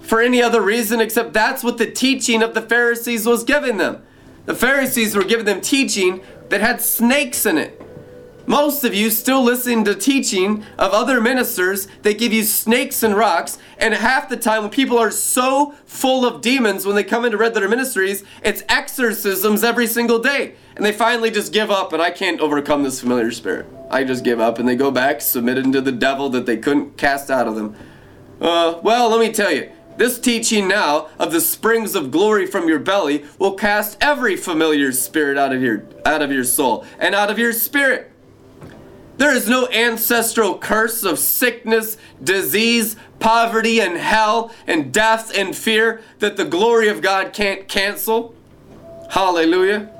for 0.00 0.20
any 0.20 0.42
other 0.42 0.60
reason 0.60 1.00
except 1.00 1.32
that's 1.32 1.62
what 1.62 1.78
the 1.78 1.90
teaching 1.90 2.42
of 2.42 2.54
the 2.54 2.62
Pharisees 2.62 3.26
was 3.26 3.44
giving 3.44 3.76
them? 3.76 4.02
The 4.46 4.54
Pharisees 4.54 5.14
were 5.16 5.24
giving 5.24 5.46
them 5.46 5.60
teaching 5.60 6.22
that 6.48 6.60
had 6.60 6.80
snakes 6.80 7.46
in 7.46 7.58
it. 7.58 7.80
Most 8.46 8.84
of 8.84 8.94
you 8.94 9.10
still 9.10 9.42
listen 9.42 9.84
to 9.84 9.94
teaching 9.94 10.64
of 10.78 10.92
other 10.92 11.20
ministers 11.20 11.88
that 12.02 12.18
give 12.18 12.32
you 12.32 12.42
snakes 12.42 13.02
and 13.02 13.16
rocks, 13.16 13.56
and 13.78 13.94
half 13.94 14.28
the 14.28 14.36
time 14.36 14.62
when 14.62 14.70
people 14.70 14.98
are 14.98 15.10
so 15.10 15.74
full 15.86 16.26
of 16.26 16.42
demons 16.42 16.84
when 16.84 16.94
they 16.94 17.04
come 17.04 17.24
into 17.24 17.38
Red 17.38 17.54
Letter 17.54 17.68
Ministries, 17.68 18.22
it's 18.42 18.62
exorcisms 18.68 19.64
every 19.64 19.86
single 19.86 20.18
day. 20.18 20.56
And 20.76 20.84
they 20.84 20.92
finally 20.92 21.30
just 21.30 21.52
give 21.52 21.70
up, 21.70 21.92
and 21.92 22.02
I 22.02 22.10
can't 22.10 22.40
overcome 22.40 22.82
this 22.82 23.00
familiar 23.00 23.30
spirit. 23.30 23.66
I 23.90 24.04
just 24.04 24.24
give 24.24 24.40
up, 24.40 24.58
and 24.58 24.68
they 24.68 24.76
go 24.76 24.90
back, 24.90 25.20
submitted 25.22 25.72
to 25.72 25.80
the 25.80 25.92
devil 25.92 26.28
that 26.30 26.44
they 26.44 26.58
couldn't 26.58 26.98
cast 26.98 27.30
out 27.30 27.48
of 27.48 27.54
them. 27.54 27.74
Uh, 28.40 28.78
well, 28.82 29.08
let 29.08 29.20
me 29.20 29.32
tell 29.32 29.52
you, 29.52 29.70
this 29.96 30.18
teaching 30.18 30.66
now 30.68 31.08
of 31.18 31.32
the 31.32 31.40
springs 31.40 31.94
of 31.94 32.10
glory 32.10 32.46
from 32.46 32.68
your 32.68 32.80
belly 32.80 33.24
will 33.38 33.54
cast 33.54 33.96
every 34.00 34.36
familiar 34.36 34.90
spirit 34.92 35.38
out 35.38 35.52
of 35.52 35.62
your 35.62 35.86
out 36.04 36.20
of 36.20 36.32
your 36.32 36.42
soul 36.42 36.84
and 36.98 37.14
out 37.14 37.30
of 37.30 37.38
your 37.38 37.52
spirit. 37.52 38.10
There 39.16 39.34
is 39.34 39.48
no 39.48 39.68
ancestral 39.68 40.58
curse 40.58 41.04
of 41.04 41.18
sickness, 41.18 41.96
disease, 42.22 42.96
poverty, 43.20 43.80
and 43.80 43.96
hell, 43.96 44.52
and 44.66 44.92
death 44.92 45.36
and 45.36 45.54
fear 45.54 46.02
that 46.18 46.36
the 46.36 46.44
glory 46.44 46.88
of 46.88 47.00
God 47.00 47.32
can't 47.32 47.68
cancel. 47.68 48.34
Hallelujah. 49.10 49.90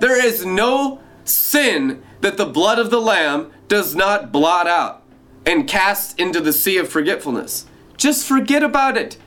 There 0.00 0.24
is 0.24 0.46
no 0.46 1.00
sin 1.24 2.02
that 2.22 2.38
the 2.38 2.46
blood 2.46 2.78
of 2.78 2.90
the 2.90 3.00
Lamb 3.00 3.52
does 3.68 3.94
not 3.94 4.32
blot 4.32 4.66
out 4.66 5.02
and 5.44 5.68
cast 5.68 6.18
into 6.18 6.40
the 6.40 6.52
sea 6.52 6.78
of 6.78 6.88
forgetfulness. 6.88 7.66
Just 7.96 8.26
forget 8.26 8.62
about 8.62 8.96
it. 8.96 9.18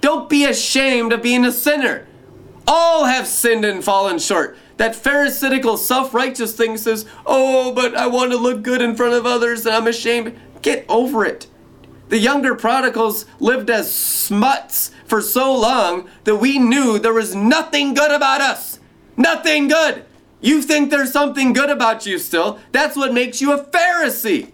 Don't 0.00 0.28
be 0.28 0.44
ashamed 0.44 1.12
of 1.12 1.22
being 1.22 1.44
a 1.44 1.52
sinner. 1.52 2.06
All 2.66 3.06
have 3.06 3.26
sinned 3.26 3.64
and 3.64 3.82
fallen 3.82 4.18
short. 4.20 4.56
That 4.80 4.96
pharisaical, 4.96 5.76
self 5.76 6.14
righteous 6.14 6.54
thing 6.54 6.78
says, 6.78 7.04
Oh, 7.26 7.70
but 7.74 7.94
I 7.94 8.06
want 8.06 8.32
to 8.32 8.38
look 8.38 8.62
good 8.62 8.80
in 8.80 8.96
front 8.96 9.12
of 9.12 9.26
others 9.26 9.66
and 9.66 9.74
I'm 9.74 9.86
ashamed. 9.86 10.40
Get 10.62 10.86
over 10.88 11.22
it. 11.22 11.48
The 12.08 12.16
younger 12.16 12.54
prodigals 12.54 13.26
lived 13.40 13.68
as 13.68 13.94
smuts 13.94 14.90
for 15.04 15.20
so 15.20 15.54
long 15.54 16.08
that 16.24 16.36
we 16.36 16.58
knew 16.58 16.98
there 16.98 17.12
was 17.12 17.34
nothing 17.34 17.92
good 17.92 18.10
about 18.10 18.40
us. 18.40 18.80
Nothing 19.18 19.68
good. 19.68 20.06
You 20.40 20.62
think 20.62 20.90
there's 20.90 21.12
something 21.12 21.52
good 21.52 21.68
about 21.68 22.06
you 22.06 22.18
still. 22.18 22.58
That's 22.72 22.96
what 22.96 23.12
makes 23.12 23.42
you 23.42 23.52
a 23.52 23.62
Pharisee. 23.62 24.50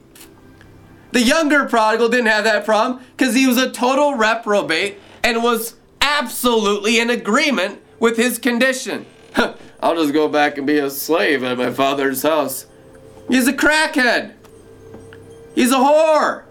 The 1.13 1.23
younger 1.23 1.67
prodigal 1.67 2.09
didn't 2.09 2.27
have 2.27 2.43
that 2.43 2.65
problem 2.65 3.01
because 3.17 3.37
he 3.37 3.47
was 3.47 3.59
a 3.59 3.71
total 3.71 4.15
reprobate 4.15 4.99
and 5.23 5.45
was 5.45 5.77
absolutely 6.01 6.99
in 6.99 7.11
agreement 7.11 7.81
with 8.01 8.17
his 8.17 8.41
condition. 8.41 9.07
I'll 9.87 9.95
just 9.95 10.13
go 10.13 10.27
back 10.27 10.59
and 10.59 10.67
be 10.67 10.79
a 10.79 10.91
slave 10.91 11.45
at 11.45 11.59
my 11.59 11.71
father's 11.71 12.23
house. 12.23 12.67
He's 13.29 13.47
a 13.47 13.53
crackhead. 13.53 14.35
He's 15.55 15.71
a 15.71 15.77
whore. 15.77 16.43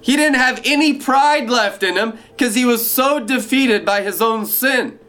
He 0.00 0.14
didn't 0.14 0.36
have 0.36 0.62
any 0.64 0.94
pride 0.94 1.50
left 1.50 1.82
in 1.82 1.96
him 1.96 2.16
because 2.30 2.54
he 2.54 2.64
was 2.64 2.88
so 2.88 3.18
defeated 3.18 3.84
by 3.84 4.02
his 4.02 4.22
own 4.22 4.46
sin. 4.46 5.00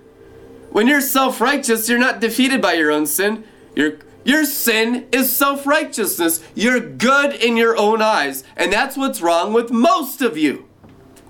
When 0.72 0.88
you're 0.88 1.00
self 1.00 1.40
righteous, 1.40 1.88
you're 1.88 2.00
not 2.00 2.20
defeated 2.20 2.60
by 2.60 2.74
your 2.74 2.92
own 2.92 3.06
sin. 3.06 3.44
Your, 3.76 4.00
your 4.24 4.44
sin 4.44 5.08
is 5.12 5.32
self 5.32 5.68
righteousness. 5.68 6.44
You're 6.56 6.80
good 6.80 7.36
in 7.36 7.56
your 7.56 7.78
own 7.78 8.02
eyes. 8.02 8.44
And 8.56 8.74
that's 8.74 8.98
what's 8.98 9.22
wrong 9.22 9.54
with 9.54 9.70
most 9.70 10.24
of 10.24 10.40
you. 10.40 10.68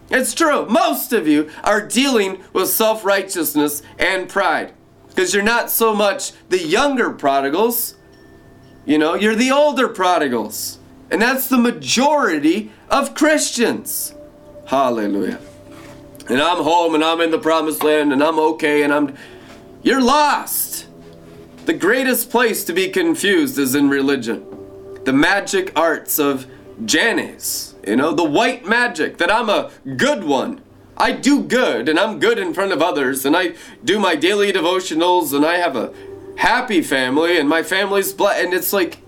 It's 0.09 0.33
true. 0.33 0.67
Most 0.67 1.11
of 1.11 1.27
you 1.27 1.51
are 1.65 1.85
dealing 1.85 2.45
with 2.53 2.69
self 2.69 3.03
righteousness 3.03 3.83
and 3.99 4.29
pride 4.29 4.71
because 5.17 5.33
you're 5.33 5.41
not 5.41 5.71
so 5.71 5.95
much 5.95 6.31
the 6.49 6.59
younger 6.59 7.09
prodigals, 7.09 7.95
you 8.85 8.99
know, 8.99 9.15
you're 9.15 9.33
the 9.33 9.49
older 9.49 9.87
prodigals. 9.87 10.77
And 11.09 11.19
that's 11.19 11.49
the 11.49 11.57
majority 11.57 12.71
of 12.87 13.15
Christians. 13.15 14.13
Hallelujah. 14.67 15.39
And 16.29 16.39
I'm 16.39 16.61
home 16.61 16.93
and 16.93 17.03
I'm 17.03 17.19
in 17.19 17.31
the 17.31 17.39
promised 17.39 17.83
land 17.83 18.13
and 18.13 18.23
I'm 18.23 18.37
okay 18.37 18.83
and 18.83 18.93
I'm. 18.93 19.15
You're 19.81 20.03
lost. 20.03 20.85
The 21.65 21.73
greatest 21.73 22.29
place 22.29 22.63
to 22.65 22.73
be 22.73 22.87
confused 22.89 23.57
is 23.57 23.73
in 23.73 23.89
religion. 23.89 24.45
The 25.03 25.13
magic 25.13 25.71
arts 25.75 26.19
of 26.19 26.45
Jannes, 26.85 27.73
you 27.87 27.95
know, 27.95 28.13
the 28.13 28.23
white 28.23 28.67
magic 28.67 29.17
that 29.17 29.31
I'm 29.31 29.49
a 29.49 29.71
good 29.95 30.23
one 30.23 30.61
I 30.97 31.11
do 31.11 31.43
good 31.43 31.87
and 31.87 31.99
I'm 31.99 32.19
good 32.19 32.39
in 32.39 32.53
front 32.53 32.71
of 32.71 32.81
others 32.81 33.25
and 33.25 33.37
I 33.37 33.53
do 33.85 33.99
my 33.99 34.15
daily 34.15 34.51
devotionals 34.51 35.31
and 35.31 35.45
I 35.45 35.57
have 35.57 35.75
a 35.75 35.93
happy 36.37 36.81
family 36.81 37.37
and 37.37 37.47
my 37.47 37.61
family's 37.61 38.13
blessed 38.13 38.45
and 38.45 38.53
it's 38.53 38.73
like 38.73 38.99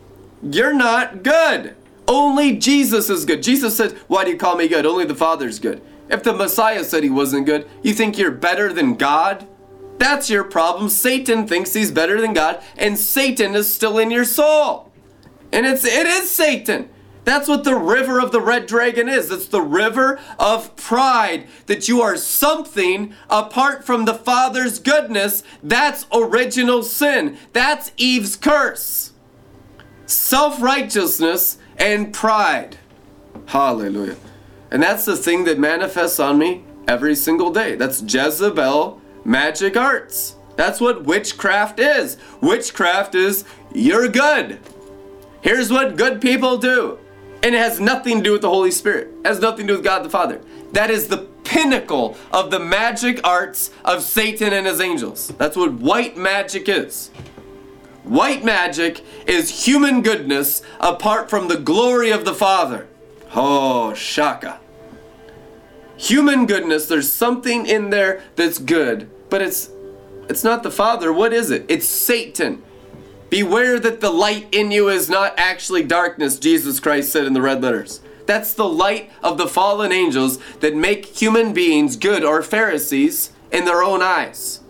you're 0.43 0.73
not 0.73 1.23
good. 1.23 1.75
Only 2.07 2.57
Jesus 2.57 3.09
is 3.09 3.25
good. 3.25 3.43
Jesus 3.43 3.75
said, 3.75 3.93
"Why 4.07 4.23
do 4.23 4.31
you 4.31 4.37
call 4.37 4.55
me 4.55 4.67
good? 4.67 4.85
Only 4.85 5.05
the 5.05 5.15
Father's 5.15 5.59
good." 5.59 5.81
If 6.09 6.23
the 6.23 6.33
Messiah 6.33 6.83
said 6.83 7.03
he 7.03 7.09
wasn't 7.09 7.45
good, 7.45 7.67
you 7.83 7.93
think 7.93 8.17
you're 8.17 8.31
better 8.31 8.71
than 8.73 8.95
God? 8.95 9.47
That's 9.99 10.29
your 10.29 10.43
problem. 10.43 10.89
Satan 10.89 11.45
thinks 11.45 11.73
he's 11.73 11.91
better 11.91 12.21
than 12.21 12.33
God 12.33 12.61
and 12.77 12.97
Satan 12.97 13.55
is 13.55 13.71
still 13.71 13.97
in 13.97 14.11
your 14.11 14.25
soul. 14.25 14.91
And 15.51 15.65
it's 15.65 15.85
it 15.85 16.05
is 16.05 16.29
Satan. 16.29 16.89
That's 17.25 17.47
what 17.47 17.63
the 17.63 17.75
river 17.75 18.19
of 18.19 18.31
the 18.31 18.41
red 18.41 18.65
dragon 18.65 19.07
is. 19.07 19.29
It's 19.31 19.47
the 19.47 19.61
river 19.61 20.19
of 20.39 20.75
pride 20.75 21.47
that 21.67 21.87
you 21.87 22.01
are 22.01 22.17
something 22.17 23.13
apart 23.29 23.85
from 23.85 24.05
the 24.05 24.13
Father's 24.13 24.79
goodness. 24.79 25.43
That's 25.61 26.05
original 26.13 26.83
sin. 26.83 27.37
That's 27.53 27.91
Eve's 27.97 28.35
curse. 28.35 29.11
Self 30.05 30.61
righteousness 30.61 31.57
and 31.77 32.13
pride. 32.13 32.77
Hallelujah. 33.47 34.17
And 34.71 34.81
that's 34.81 35.05
the 35.05 35.15
thing 35.15 35.45
that 35.45 35.59
manifests 35.59 36.19
on 36.19 36.37
me 36.37 36.63
every 36.87 37.15
single 37.15 37.51
day. 37.51 37.75
That's 37.75 38.01
Jezebel 38.01 39.01
magic 39.23 39.77
arts. 39.77 40.35
That's 40.55 40.81
what 40.81 41.05
witchcraft 41.05 41.79
is. 41.79 42.17
Witchcraft 42.41 43.15
is 43.15 43.45
you're 43.73 44.09
good. 44.09 44.59
Here's 45.41 45.71
what 45.71 45.95
good 45.95 46.19
people 46.19 46.57
do. 46.57 46.99
And 47.41 47.55
it 47.55 47.59
has 47.59 47.79
nothing 47.79 48.17
to 48.17 48.23
do 48.23 48.31
with 48.33 48.41
the 48.41 48.49
Holy 48.49 48.71
Spirit. 48.71 49.09
It 49.23 49.27
has 49.27 49.39
nothing 49.39 49.67
to 49.67 49.73
do 49.73 49.77
with 49.77 49.85
God 49.85 50.03
the 50.03 50.09
Father. 50.09 50.41
That 50.73 50.91
is 50.91 51.07
the 51.07 51.19
pinnacle 51.43 52.17
of 52.31 52.51
the 52.51 52.59
magic 52.59 53.19
arts 53.23 53.71
of 53.83 54.03
Satan 54.03 54.53
and 54.53 54.67
his 54.67 54.81
angels. 54.81 55.29
That's 55.37 55.55
what 55.55 55.73
white 55.73 56.17
magic 56.17 56.67
is. 56.67 57.09
White 58.03 58.43
magic 58.43 59.03
is 59.25 59.65
human 59.65 60.01
goodness 60.01 60.61
apart 60.79 61.29
from 61.29 61.47
the 61.47 61.57
glory 61.57 62.11
of 62.11 62.25
the 62.25 62.33
Father. 62.33 62.87
Oh, 63.35 63.93
shaka. 63.93 64.59
Human 65.97 66.45
goodness, 66.45 66.87
there's 66.87 67.11
something 67.11 67.65
in 67.65 67.89
there 67.89 68.23
that's 68.35 68.57
good, 68.57 69.09
but 69.29 69.41
it's 69.41 69.69
it's 70.29 70.43
not 70.43 70.63
the 70.63 70.71
Father. 70.71 71.11
What 71.11 71.33
is 71.33 71.49
it? 71.51 71.65
It's 71.67 71.87
Satan. 71.87 72.63
Beware 73.29 73.79
that 73.79 74.01
the 74.01 74.09
light 74.09 74.47
in 74.51 74.71
you 74.71 74.89
is 74.89 75.09
not 75.09 75.33
actually 75.37 75.83
darkness, 75.83 76.39
Jesus 76.39 76.79
Christ 76.79 77.11
said 77.11 77.25
in 77.25 77.33
the 77.33 77.41
red 77.41 77.61
letters. 77.61 78.01
That's 78.25 78.53
the 78.53 78.67
light 78.67 79.11
of 79.23 79.37
the 79.37 79.47
fallen 79.47 79.91
angels 79.91 80.37
that 80.59 80.75
make 80.75 81.05
human 81.05 81.53
beings 81.53 81.95
good 81.95 82.23
or 82.23 82.41
Pharisees 82.41 83.31
in 83.51 83.65
their 83.65 83.81
own 83.83 84.01
eyes. 84.01 84.61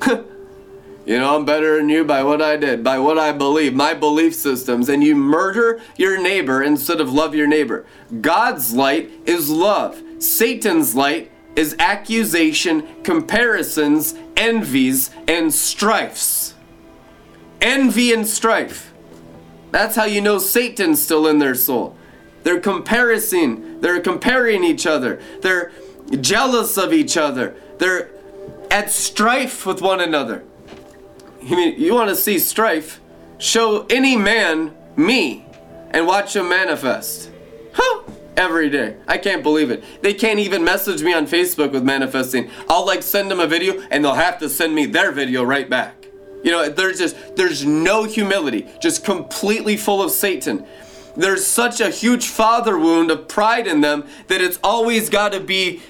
you 0.06 1.18
know, 1.18 1.36
I'm 1.36 1.44
better 1.44 1.76
than 1.76 1.88
you 1.88 2.04
by 2.04 2.22
what 2.22 2.40
I 2.40 2.56
did, 2.56 2.84
by 2.84 2.98
what 2.98 3.18
I 3.18 3.32
believe, 3.32 3.74
my 3.74 3.94
belief 3.94 4.34
systems, 4.34 4.88
and 4.88 5.02
you 5.02 5.16
murder 5.16 5.80
your 5.96 6.20
neighbor 6.20 6.62
instead 6.62 7.00
of 7.00 7.12
love 7.12 7.34
your 7.34 7.48
neighbor. 7.48 7.86
God's 8.20 8.72
light 8.72 9.10
is 9.26 9.50
love. 9.50 10.00
Satan's 10.18 10.94
light 10.94 11.30
is 11.56 11.74
accusation, 11.78 12.86
comparisons, 13.02 14.14
envies, 14.36 15.10
and 15.26 15.52
strifes. 15.52 16.39
Envy 17.60 18.12
and 18.12 18.26
strife. 18.26 18.92
That's 19.70 19.96
how 19.96 20.04
you 20.04 20.20
know 20.20 20.38
Satan's 20.38 21.00
still 21.00 21.26
in 21.26 21.38
their 21.38 21.54
soul. 21.54 21.96
They're 22.42 22.60
comparing, 22.60 23.80
they're 23.80 24.00
comparing 24.00 24.64
each 24.64 24.86
other. 24.86 25.20
They're 25.42 25.72
jealous 26.20 26.76
of 26.78 26.92
each 26.92 27.16
other. 27.16 27.54
They're 27.78 28.10
at 28.70 28.90
strife 28.90 29.66
with 29.66 29.82
one 29.82 30.00
another. 30.00 30.44
You 31.42 31.56
mean 31.56 31.80
you 31.80 31.94
want 31.94 32.10
to 32.10 32.16
see 32.16 32.38
strife? 32.38 33.00
Show 33.38 33.86
any 33.88 34.16
man 34.16 34.74
me 34.96 35.46
and 35.90 36.06
watch 36.06 36.36
him 36.36 36.48
manifest. 36.48 37.30
Huh? 37.72 38.02
Every 38.36 38.70
day. 38.70 38.96
I 39.06 39.18
can't 39.18 39.42
believe 39.42 39.70
it. 39.70 39.84
They 40.02 40.14
can't 40.14 40.38
even 40.38 40.64
message 40.64 41.02
me 41.02 41.12
on 41.12 41.26
Facebook 41.26 41.72
with 41.72 41.82
manifesting. 41.82 42.50
I'll 42.68 42.86
like 42.86 43.02
send 43.02 43.30
them 43.30 43.40
a 43.40 43.46
video 43.46 43.82
and 43.90 44.04
they'll 44.04 44.14
have 44.14 44.38
to 44.38 44.48
send 44.48 44.74
me 44.74 44.86
their 44.86 45.12
video 45.12 45.42
right 45.42 45.68
back. 45.68 45.99
You 46.42 46.50
know, 46.50 46.68
there's 46.68 46.98
just 46.98 47.36
there's 47.36 47.64
no 47.64 48.04
humility, 48.04 48.66
just 48.80 49.04
completely 49.04 49.76
full 49.76 50.02
of 50.02 50.10
Satan. 50.10 50.66
There's 51.16 51.46
such 51.46 51.80
a 51.80 51.90
huge 51.90 52.28
father 52.28 52.78
wound 52.78 53.10
of 53.10 53.28
pride 53.28 53.66
in 53.66 53.80
them 53.80 54.06
that 54.28 54.40
it's 54.40 54.58
always 54.62 55.10
got 55.10 55.32
to 55.32 55.40
be 55.40 55.82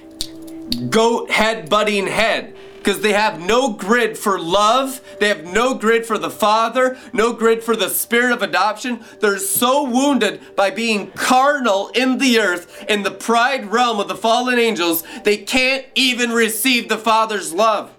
goat 0.88 1.30
head 1.30 1.68
butting 1.68 2.06
head 2.06 2.56
because 2.78 3.02
they 3.02 3.12
have 3.12 3.38
no 3.38 3.72
grid 3.74 4.16
for 4.16 4.40
love. 4.40 5.02
They 5.20 5.28
have 5.28 5.44
no 5.44 5.74
grid 5.74 6.06
for 6.06 6.16
the 6.16 6.30
Father, 6.30 6.96
no 7.12 7.34
grid 7.34 7.62
for 7.62 7.76
the 7.76 7.90
Spirit 7.90 8.32
of 8.32 8.42
adoption. 8.42 9.04
They're 9.20 9.38
so 9.38 9.84
wounded 9.84 10.56
by 10.56 10.70
being 10.70 11.10
carnal 11.10 11.90
in 11.90 12.16
the 12.16 12.38
earth, 12.38 12.84
in 12.88 13.02
the 13.02 13.10
pride 13.10 13.66
realm 13.66 14.00
of 14.00 14.08
the 14.08 14.16
fallen 14.16 14.58
angels, 14.58 15.04
they 15.24 15.36
can't 15.36 15.84
even 15.94 16.30
receive 16.30 16.88
the 16.88 16.98
Father's 16.98 17.52
love. 17.52 17.94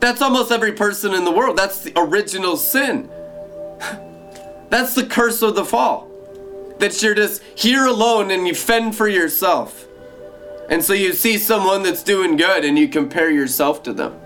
That's 0.00 0.22
almost 0.22 0.52
every 0.52 0.72
person 0.72 1.14
in 1.14 1.24
the 1.24 1.30
world. 1.30 1.56
That's 1.56 1.82
the 1.82 1.92
original 1.96 2.56
sin. 2.56 3.10
That's 4.70 4.94
the 4.94 5.06
curse 5.06 5.42
of 5.42 5.54
the 5.54 5.64
fall. 5.64 6.10
That 6.78 7.02
you're 7.02 7.14
just 7.14 7.42
here 7.54 7.86
alone 7.86 8.30
and 8.30 8.46
you 8.46 8.54
fend 8.54 8.94
for 8.96 9.08
yourself. 9.08 9.86
And 10.68 10.84
so 10.84 10.92
you 10.92 11.12
see 11.12 11.38
someone 11.38 11.82
that's 11.82 12.02
doing 12.02 12.36
good 12.36 12.64
and 12.64 12.76
you 12.76 12.88
compare 12.88 13.30
yourself 13.30 13.82
to 13.84 13.92
them. 13.92 14.18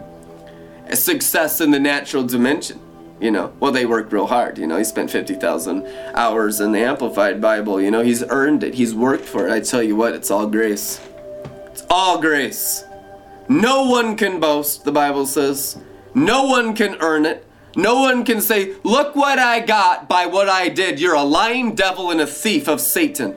Success 0.92 1.60
in 1.60 1.70
the 1.70 1.78
natural 1.78 2.24
dimension. 2.24 2.80
You 3.20 3.30
know, 3.30 3.52
well, 3.60 3.70
they 3.70 3.84
work 3.84 4.10
real 4.10 4.26
hard. 4.26 4.56
You 4.56 4.66
know, 4.66 4.78
he 4.78 4.84
spent 4.84 5.10
50,000 5.10 5.86
hours 6.14 6.60
in 6.60 6.72
the 6.72 6.80
Amplified 6.80 7.40
Bible. 7.40 7.80
You 7.80 7.90
know, 7.90 8.02
he's 8.02 8.24
earned 8.30 8.64
it, 8.64 8.74
he's 8.74 8.94
worked 8.94 9.26
for 9.26 9.46
it. 9.46 9.52
I 9.52 9.60
tell 9.60 9.82
you 9.82 9.94
what, 9.94 10.14
it's 10.14 10.30
all 10.30 10.46
grace. 10.46 10.98
It's 11.66 11.84
all 11.90 12.18
grace. 12.18 12.82
No 13.50 13.82
one 13.82 14.14
can 14.14 14.38
boast, 14.38 14.84
the 14.84 14.92
Bible 14.92 15.26
says. 15.26 15.76
No 16.14 16.44
one 16.44 16.72
can 16.72 16.94
earn 17.00 17.26
it. 17.26 17.44
No 17.74 17.96
one 17.96 18.24
can 18.24 18.40
say, 18.40 18.76
Look 18.84 19.16
what 19.16 19.40
I 19.40 19.58
got 19.58 20.08
by 20.08 20.26
what 20.26 20.48
I 20.48 20.68
did. 20.68 21.00
You're 21.00 21.16
a 21.16 21.24
lying 21.24 21.74
devil 21.74 22.12
and 22.12 22.20
a 22.20 22.28
thief 22.28 22.68
of 22.68 22.80
Satan. 22.80 23.34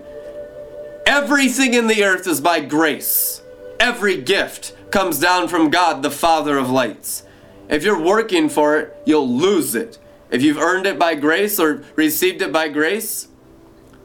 Everything 1.07 1.73
in 1.73 1.87
the 1.87 2.03
earth 2.03 2.27
is 2.27 2.41
by 2.41 2.59
grace. 2.59 3.41
Every 3.79 4.21
gift 4.21 4.75
comes 4.91 5.17
down 5.17 5.47
from 5.47 5.71
God, 5.71 6.03
the 6.03 6.11
Father 6.11 6.59
of 6.59 6.69
lights. 6.69 7.25
If 7.67 7.83
you're 7.83 7.99
working 7.99 8.49
for 8.49 8.77
it, 8.77 8.95
you'll 9.07 9.27
lose 9.27 9.73
it. 9.73 9.97
If 10.29 10.43
you've 10.43 10.59
earned 10.59 10.85
it 10.85 10.99
by 10.99 11.15
grace 11.15 11.59
or 11.59 11.83
received 11.95 12.43
it 12.43 12.53
by 12.53 12.67
grace, 12.67 13.29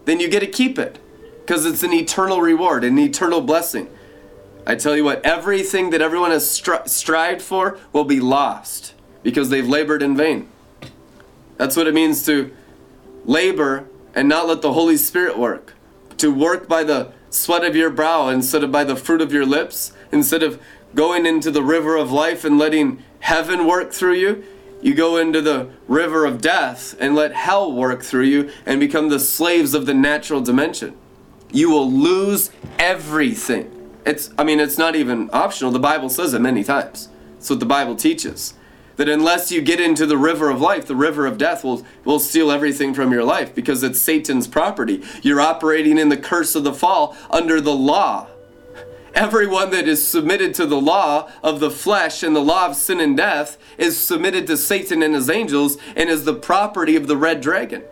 then 0.06 0.20
you 0.20 0.28
get 0.28 0.40
to 0.40 0.46
keep 0.46 0.78
it 0.78 0.98
because 1.40 1.66
it's 1.66 1.82
an 1.82 1.92
eternal 1.92 2.40
reward, 2.40 2.82
an 2.82 2.98
eternal 2.98 3.42
blessing. 3.42 3.90
I 4.68 4.74
tell 4.74 4.94
you 4.94 5.02
what, 5.02 5.24
everything 5.24 5.90
that 5.90 6.02
everyone 6.02 6.30
has 6.30 6.44
stri- 6.44 6.86
strived 6.86 7.40
for 7.40 7.78
will 7.92 8.04
be 8.04 8.20
lost 8.20 8.94
because 9.22 9.48
they've 9.48 9.66
labored 9.66 10.02
in 10.02 10.14
vain. 10.14 10.46
That's 11.56 11.74
what 11.74 11.86
it 11.86 11.94
means 11.94 12.24
to 12.26 12.54
labor 13.24 13.88
and 14.14 14.28
not 14.28 14.46
let 14.46 14.60
the 14.60 14.74
Holy 14.74 14.98
Spirit 14.98 15.38
work 15.38 15.72
to 16.18 16.32
work 16.32 16.68
by 16.68 16.84
the 16.84 17.12
sweat 17.30 17.64
of 17.64 17.74
your 17.74 17.90
brow 17.90 18.28
instead 18.28 18.62
of 18.62 18.70
by 18.70 18.84
the 18.84 18.96
fruit 18.96 19.22
of 19.22 19.32
your 19.32 19.46
lips, 19.46 19.92
instead 20.12 20.42
of 20.42 20.60
going 20.94 21.24
into 21.24 21.50
the 21.50 21.62
river 21.62 21.96
of 21.96 22.12
life 22.12 22.44
and 22.44 22.58
letting 22.58 23.02
heaven 23.20 23.66
work 23.66 23.92
through 23.92 24.14
you, 24.14 24.44
you 24.82 24.94
go 24.94 25.16
into 25.16 25.40
the 25.40 25.68
river 25.86 26.24
of 26.24 26.40
death 26.40 26.94
and 27.00 27.14
let 27.14 27.32
hell 27.32 27.72
work 27.72 28.02
through 28.02 28.24
you 28.24 28.50
and 28.66 28.78
become 28.78 29.08
the 29.08 29.18
slaves 29.18 29.74
of 29.74 29.86
the 29.86 29.94
natural 29.94 30.40
dimension. 30.40 30.96
You 31.50 31.70
will 31.70 31.90
lose 31.90 32.50
everything. 32.78 33.77
It's 34.08 34.30
I 34.38 34.42
mean 34.42 34.58
it's 34.58 34.78
not 34.78 34.96
even 34.96 35.28
optional. 35.34 35.70
The 35.70 35.78
Bible 35.78 36.08
says 36.08 36.32
it 36.32 36.40
many 36.40 36.64
times. 36.64 37.10
It's 37.36 37.50
what 37.50 37.60
the 37.60 37.66
Bible 37.66 37.94
teaches 37.94 38.54
that 38.96 39.06
unless 39.06 39.52
you 39.52 39.60
get 39.60 39.80
into 39.80 40.06
the 40.06 40.16
river 40.16 40.48
of 40.48 40.62
life, 40.62 40.86
the 40.86 40.96
river 40.96 41.26
of 41.26 41.36
death 41.36 41.62
will, 41.62 41.86
will 42.04 42.18
steal 42.18 42.50
everything 42.50 42.94
from 42.94 43.12
your 43.12 43.22
life 43.22 43.54
because 43.54 43.82
it's 43.82 44.00
Satan's 44.00 44.48
property. 44.48 45.04
You're 45.22 45.42
operating 45.42 45.98
in 45.98 46.08
the 46.08 46.16
curse 46.16 46.54
of 46.54 46.64
the 46.64 46.72
fall 46.72 47.16
under 47.30 47.60
the 47.60 47.76
law. 47.76 48.28
Everyone 49.14 49.70
that 49.70 49.86
is 49.86 50.04
submitted 50.04 50.54
to 50.54 50.66
the 50.66 50.80
law 50.80 51.30
of 51.42 51.60
the 51.60 51.70
flesh 51.70 52.22
and 52.22 52.34
the 52.34 52.40
law 52.40 52.66
of 52.66 52.76
sin 52.76 53.00
and 53.00 53.16
death 53.16 53.58
is 53.76 53.98
submitted 53.98 54.46
to 54.46 54.56
Satan 54.56 55.02
and 55.02 55.14
his 55.14 55.28
angels 55.28 55.76
and 55.94 56.08
is 56.08 56.24
the 56.24 56.34
property 56.34 56.96
of 56.96 57.08
the 57.08 57.16
red 57.16 57.42
dragon. 57.42 57.84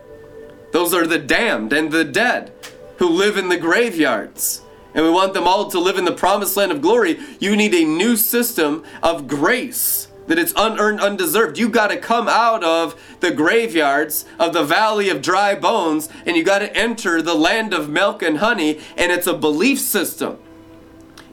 Those 0.73 0.95
are 0.95 1.05
the 1.05 1.19
damned 1.19 1.73
and 1.73 1.91
the 1.91 2.03
dead 2.03 2.51
who 2.97 3.07
live 3.07 3.37
in 3.37 3.49
the 3.49 3.57
graveyards. 3.57 4.63
And 4.93 5.05
we 5.05 5.11
want 5.11 5.33
them 5.33 5.47
all 5.47 5.69
to 5.69 5.79
live 5.79 5.97
in 5.97 6.05
the 6.05 6.11
promised 6.11 6.57
land 6.57 6.71
of 6.71 6.81
glory. 6.81 7.19
You 7.39 7.55
need 7.55 7.73
a 7.73 7.85
new 7.85 8.15
system 8.15 8.83
of 9.03 9.27
grace 9.27 10.07
that 10.27 10.37
it's 10.37 10.53
unearned, 10.55 10.99
undeserved. 10.99 11.57
You 11.57 11.69
got 11.69 11.87
to 11.87 11.97
come 11.97 12.27
out 12.27 12.63
of 12.63 13.01
the 13.19 13.31
graveyards 13.31 14.25
of 14.39 14.53
the 14.53 14.63
valley 14.63 15.09
of 15.09 15.21
dry 15.21 15.55
bones 15.55 16.09
and 16.25 16.37
you 16.37 16.43
got 16.43 16.59
to 16.59 16.75
enter 16.75 17.21
the 17.21 17.33
land 17.33 17.73
of 17.73 17.89
milk 17.89 18.21
and 18.21 18.37
honey. 18.37 18.79
And 18.95 19.11
it's 19.11 19.27
a 19.27 19.33
belief 19.33 19.79
system, 19.79 20.37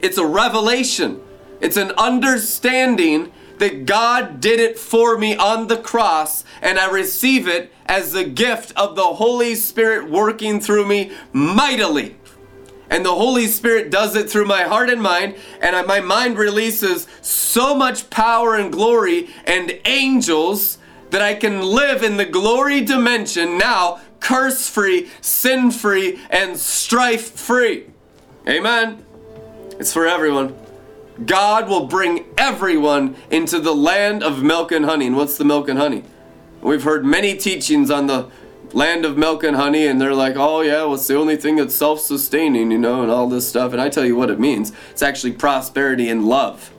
it's 0.01 0.17
a 0.17 0.25
revelation, 0.25 1.21
it's 1.61 1.77
an 1.77 1.91
understanding 1.97 3.31
that 3.57 3.85
God 3.85 4.41
did 4.41 4.59
it 4.59 4.77
for 4.77 5.17
me 5.17 5.35
on 5.35 5.67
the 5.67 5.77
cross 5.77 6.43
and 6.61 6.77
I 6.77 6.89
receive 6.89 7.47
it 7.47 7.71
as 7.85 8.11
the 8.11 8.25
gift 8.25 8.73
of 8.75 8.95
the 8.95 9.03
Holy 9.03 9.55
Spirit 9.55 10.09
working 10.09 10.59
through 10.59 10.85
me 10.85 11.11
mightily 11.31 12.17
and 12.95 13.05
the 13.05 13.13
Holy 13.13 13.47
Spirit 13.47 13.91
does 13.91 14.15
it 14.15 14.29
through 14.29 14.45
my 14.45 14.63
heart 14.63 14.89
and 14.89 15.01
mind, 15.01 15.35
and 15.59 15.85
my 15.85 15.99
mind 15.99 16.37
releases 16.37 17.07
so 17.19 17.75
much 17.75 18.09
power 18.09 18.55
and 18.55 18.71
glory 18.71 19.29
and 19.43 19.77
angels 19.83 20.77
that 21.09 21.21
I 21.21 21.35
can 21.35 21.61
live 21.61 22.03
in 22.03 22.15
the 22.15 22.23
glory 22.23 22.79
dimension 22.79 23.57
now, 23.57 23.99
curse 24.21 24.69
free, 24.69 25.09
sin 25.19 25.71
free, 25.71 26.21
and 26.29 26.57
strife 26.57 27.31
free. 27.31 27.87
Amen. 28.47 29.03
It's 29.77 29.91
for 29.91 30.07
everyone. 30.07 30.55
God 31.25 31.67
will 31.67 31.87
bring 31.87 32.23
everyone 32.37 33.17
into 33.29 33.59
the 33.59 33.75
land 33.75 34.23
of 34.23 34.41
milk 34.41 34.71
and 34.71 34.85
honey. 34.85 35.07
And 35.07 35.17
what's 35.17 35.37
the 35.37 35.43
milk 35.43 35.67
and 35.67 35.77
honey? 35.77 36.05
We've 36.61 36.83
heard 36.83 37.03
many 37.03 37.35
teachings 37.35 37.91
on 37.91 38.07
the 38.07 38.29
land 38.75 39.05
of 39.05 39.17
milk 39.17 39.43
and 39.43 39.55
honey 39.55 39.87
and 39.87 39.99
they're 39.99 40.13
like 40.13 40.35
oh 40.35 40.61
yeah 40.61 40.83
well 40.83 40.95
it's 40.95 41.07
the 41.07 41.15
only 41.15 41.37
thing 41.37 41.55
that's 41.55 41.73
self-sustaining 41.73 42.69
you 42.71 42.77
know 42.77 43.01
and 43.01 43.09
all 43.09 43.27
this 43.27 43.47
stuff. 43.47 43.71
And 43.71 43.81
i 43.81 43.89
tell 43.89 44.05
you 44.05 44.15
what 44.15 44.29
it 44.29 44.39
means. 44.39 44.71
It's 44.91 45.01
actually 45.01 45.31
prosperity 45.31 46.09
and 46.09 46.25
love. 46.25 46.71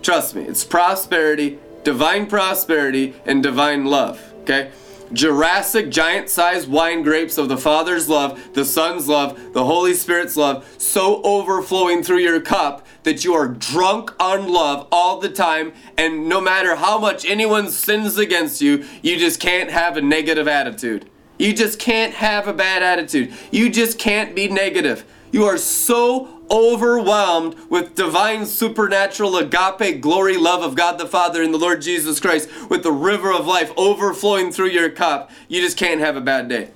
Trust 0.00 0.34
me 0.34 0.42
it's 0.42 0.64
prosperity 0.64 1.58
divine 1.84 2.26
prosperity 2.26 3.14
and 3.26 3.42
divine 3.42 3.84
love 3.84 4.32
okay 4.42 4.70
Jurassic 5.12 5.90
giant 5.90 6.28
sized 6.28 6.68
wine 6.68 7.02
grapes 7.02 7.38
of 7.38 7.48
the 7.48 7.56
Father's 7.56 8.08
love, 8.08 8.40
the 8.54 8.64
Son's 8.64 9.08
love, 9.08 9.52
the 9.52 9.64
Holy 9.64 9.94
Spirit's 9.94 10.36
love, 10.36 10.66
so 10.78 11.22
overflowing 11.22 12.02
through 12.02 12.18
your 12.18 12.40
cup 12.40 12.86
that 13.02 13.24
you 13.24 13.34
are 13.34 13.48
drunk 13.48 14.14
on 14.20 14.52
love 14.52 14.86
all 14.90 15.20
the 15.20 15.28
time, 15.28 15.72
and 15.98 16.28
no 16.28 16.40
matter 16.40 16.76
how 16.76 16.98
much 16.98 17.24
anyone 17.24 17.68
sins 17.68 18.16
against 18.16 18.60
you, 18.60 18.84
you 19.02 19.18
just 19.18 19.40
can't 19.40 19.70
have 19.70 19.96
a 19.96 20.02
negative 20.02 20.48
attitude. 20.48 21.08
You 21.38 21.52
just 21.52 21.78
can't 21.78 22.14
have 22.14 22.46
a 22.46 22.52
bad 22.52 22.82
attitude. 22.82 23.32
You 23.50 23.68
just 23.68 23.98
can't 23.98 24.34
be 24.34 24.48
negative. 24.48 25.04
You 25.32 25.46
are 25.46 25.56
so 25.56 26.42
overwhelmed 26.50 27.56
with 27.70 27.94
divine 27.94 28.44
supernatural 28.44 29.38
agape 29.38 30.02
glory 30.02 30.36
love 30.36 30.62
of 30.62 30.74
God 30.74 30.98
the 30.98 31.06
Father 31.06 31.42
and 31.42 31.54
the 31.54 31.58
Lord 31.58 31.80
Jesus 31.80 32.20
Christ 32.20 32.50
with 32.68 32.82
the 32.82 32.92
river 32.92 33.32
of 33.32 33.46
life 33.46 33.72
overflowing 33.78 34.52
through 34.52 34.68
your 34.68 34.90
cup, 34.90 35.30
you 35.48 35.62
just 35.62 35.78
can't 35.78 36.00
have 36.00 36.16
a 36.16 36.20
bad 36.20 36.48
day. 36.48 36.70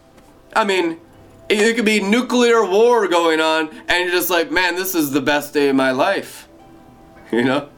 I 0.55 0.65
mean, 0.65 0.99
it 1.51 1.77
could 1.77 1.85
be 1.85 2.01
nuclear 2.01 2.65
war 2.65 3.07
going 3.07 3.41
on 3.41 3.69
and 3.89 4.05
you're 4.05 4.13
just 4.13 4.31
like, 4.31 4.51
man, 4.51 4.75
this 4.75 4.95
is 4.95 5.11
the 5.11 5.21
best 5.21 5.53
day 5.53 5.69
of 5.69 5.77
my 5.77 5.93
life. 5.93 6.49
You 7.33 7.43
know? 7.43 7.69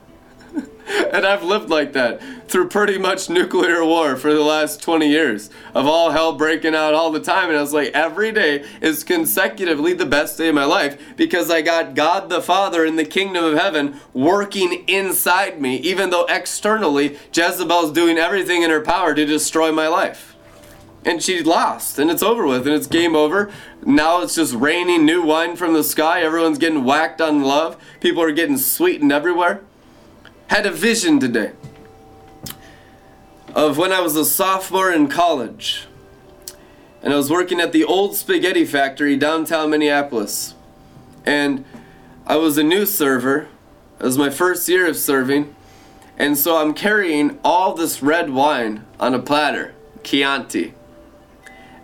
and 1.12 1.26
I've 1.26 1.42
lived 1.42 1.68
like 1.68 1.92
that 1.92 2.20
through 2.48 2.68
pretty 2.68 2.96
much 2.96 3.28
nuclear 3.28 3.84
war 3.84 4.16
for 4.16 4.32
the 4.32 4.42
last 4.42 4.80
20 4.80 5.06
years 5.06 5.50
of 5.74 5.86
all 5.86 6.12
hell 6.12 6.32
breaking 6.32 6.74
out 6.74 6.94
all 6.94 7.10
the 7.10 7.20
time. 7.20 7.48
And 7.48 7.58
I 7.58 7.60
was 7.60 7.74
like, 7.74 7.88
every 7.92 8.32
day 8.32 8.64
is 8.80 9.04
consecutively 9.04 9.92
the 9.92 10.06
best 10.06 10.38
day 10.38 10.48
of 10.48 10.54
my 10.54 10.64
life 10.64 10.98
because 11.16 11.50
I 11.50 11.60
got 11.60 11.94
God 11.94 12.30
the 12.30 12.40
Father 12.40 12.86
in 12.86 12.96
the 12.96 13.04
kingdom 13.04 13.44
of 13.44 13.58
heaven 13.58 14.00
working 14.14 14.84
inside 14.88 15.60
me, 15.60 15.76
even 15.76 16.08
though 16.08 16.24
externally 16.24 17.18
Jezebel's 17.34 17.92
doing 17.92 18.16
everything 18.16 18.62
in 18.62 18.70
her 18.70 18.80
power 18.80 19.14
to 19.14 19.26
destroy 19.26 19.70
my 19.70 19.88
life. 19.88 20.36
And 21.04 21.22
she 21.22 21.42
lost, 21.42 21.98
and 21.98 22.10
it's 22.10 22.22
over 22.22 22.46
with, 22.46 22.66
and 22.66 22.74
it's 22.74 22.86
game 22.86 23.14
over. 23.14 23.50
Now 23.84 24.20
it's 24.20 24.34
just 24.34 24.54
raining 24.54 25.04
new 25.04 25.22
wine 25.22 25.54
from 25.54 25.72
the 25.72 25.84
sky. 25.84 26.22
Everyone's 26.22 26.58
getting 26.58 26.84
whacked 26.84 27.20
on 27.20 27.42
love. 27.42 27.76
People 28.00 28.22
are 28.22 28.32
getting 28.32 28.58
sweetened 28.58 29.12
everywhere 29.12 29.62
had 30.48 30.66
a 30.66 30.70
vision 30.70 31.20
today 31.20 31.52
of 33.54 33.78
when 33.78 33.92
I 33.92 34.00
was 34.00 34.16
a 34.16 34.24
sophomore 34.24 34.92
in 34.92 35.08
college. 35.08 35.86
And 37.02 37.12
I 37.12 37.16
was 37.16 37.30
working 37.30 37.60
at 37.60 37.72
the 37.72 37.84
old 37.84 38.16
spaghetti 38.16 38.64
factory 38.64 39.16
downtown 39.16 39.70
Minneapolis. 39.70 40.54
And 41.24 41.64
I 42.26 42.36
was 42.36 42.58
a 42.58 42.62
new 42.62 42.86
server. 42.86 43.48
It 44.00 44.04
was 44.04 44.18
my 44.18 44.30
first 44.30 44.68
year 44.68 44.86
of 44.86 44.96
serving. 44.96 45.54
And 46.16 46.36
so 46.36 46.56
I'm 46.56 46.74
carrying 46.74 47.38
all 47.44 47.74
this 47.74 48.02
red 48.02 48.30
wine 48.30 48.84
on 48.98 49.14
a 49.14 49.18
platter, 49.20 49.74
Chianti. 50.02 50.74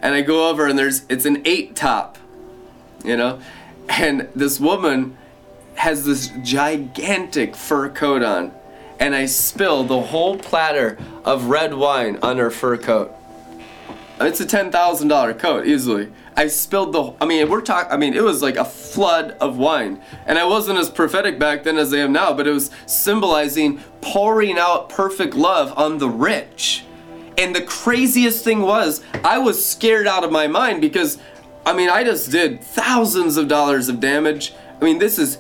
And 0.01 0.15
I 0.15 0.23
go 0.23 0.49
over 0.49 0.67
and 0.67 0.79
there's 0.79 1.05
it's 1.09 1.25
an 1.25 1.43
eight 1.45 1.77
top, 1.77 2.19
you 3.05 3.17
know? 3.17 3.41
And 3.89 4.29
this 4.35 4.59
woman 4.59 5.17
has 5.85 6.03
this 6.07 6.29
gigantic 6.43 7.55
fur 7.55 7.91
coat 7.91 8.23
on, 8.23 8.51
and 8.99 9.15
I 9.15 9.27
spill 9.27 9.85
the 9.85 10.01
whole 10.01 10.39
platter 10.39 10.97
of 11.27 11.51
red 11.51 11.75
wine 11.75 12.19
on 12.23 12.39
her 12.39 12.51
fur 12.51 12.79
coat. 12.79 13.15
It's 14.19 14.41
a 14.41 14.47
ten 14.47 14.73
thousand 14.73 15.09
dollar 15.09 15.35
coat 15.35 15.67
easily. 15.67 16.11
I 16.39 16.47
spilled 16.47 16.95
the. 16.95 17.13
I 17.21 17.27
mean, 17.27 17.51
we're 17.51 17.61
talking. 17.61 17.93
I 17.93 17.99
mean, 17.99 18.15
it 18.15 18.25
was 18.25 18.41
like 18.41 18.57
a 18.57 18.65
flood 18.65 19.33
of 19.43 19.59
wine, 19.59 20.01
and 20.25 20.39
I 20.39 20.47
wasn't 20.47 20.79
as 20.79 20.89
prophetic 20.89 21.39
back 21.39 21.65
then 21.65 21.77
as 21.77 21.93
I 21.93 21.99
am 21.99 22.13
now. 22.13 22.33
But 22.33 22.47
it 22.47 22.53
was 22.53 22.71
symbolizing 22.87 23.79
pouring 24.01 24.59
out 24.59 24.89
perfect 24.89 25.35
love 25.35 25.79
on 25.79 25.99
the 25.99 26.09
rich. 26.09 26.87
And 27.37 27.55
the 27.55 27.61
craziest 27.61 28.43
thing 28.43 28.63
was, 28.63 29.05
I 29.23 29.37
was 29.37 29.63
scared 29.63 30.07
out 30.07 30.25
of 30.25 30.33
my 30.33 30.47
mind 30.47 30.81
because, 30.81 31.19
I 31.67 31.75
mean, 31.75 31.91
I 31.91 32.05
just 32.05 32.31
did 32.31 32.63
thousands 32.63 33.37
of 33.37 33.49
dollars 33.49 33.91
of 33.91 34.01
damage. 34.01 34.55
I 34.81 34.85
mean, 34.85 34.99
this 34.99 35.19
is 35.19 35.39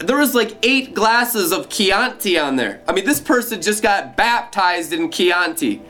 there 0.00 0.16
was 0.16 0.34
like 0.34 0.56
eight 0.62 0.94
glasses 0.94 1.52
of 1.52 1.68
Chianti 1.68 2.38
on 2.38 2.56
there. 2.56 2.82
I 2.88 2.92
mean, 2.92 3.04
this 3.04 3.20
person 3.20 3.60
just 3.60 3.82
got 3.82 4.16
baptized 4.16 4.92
in 4.92 5.10
Chianti. 5.10 5.82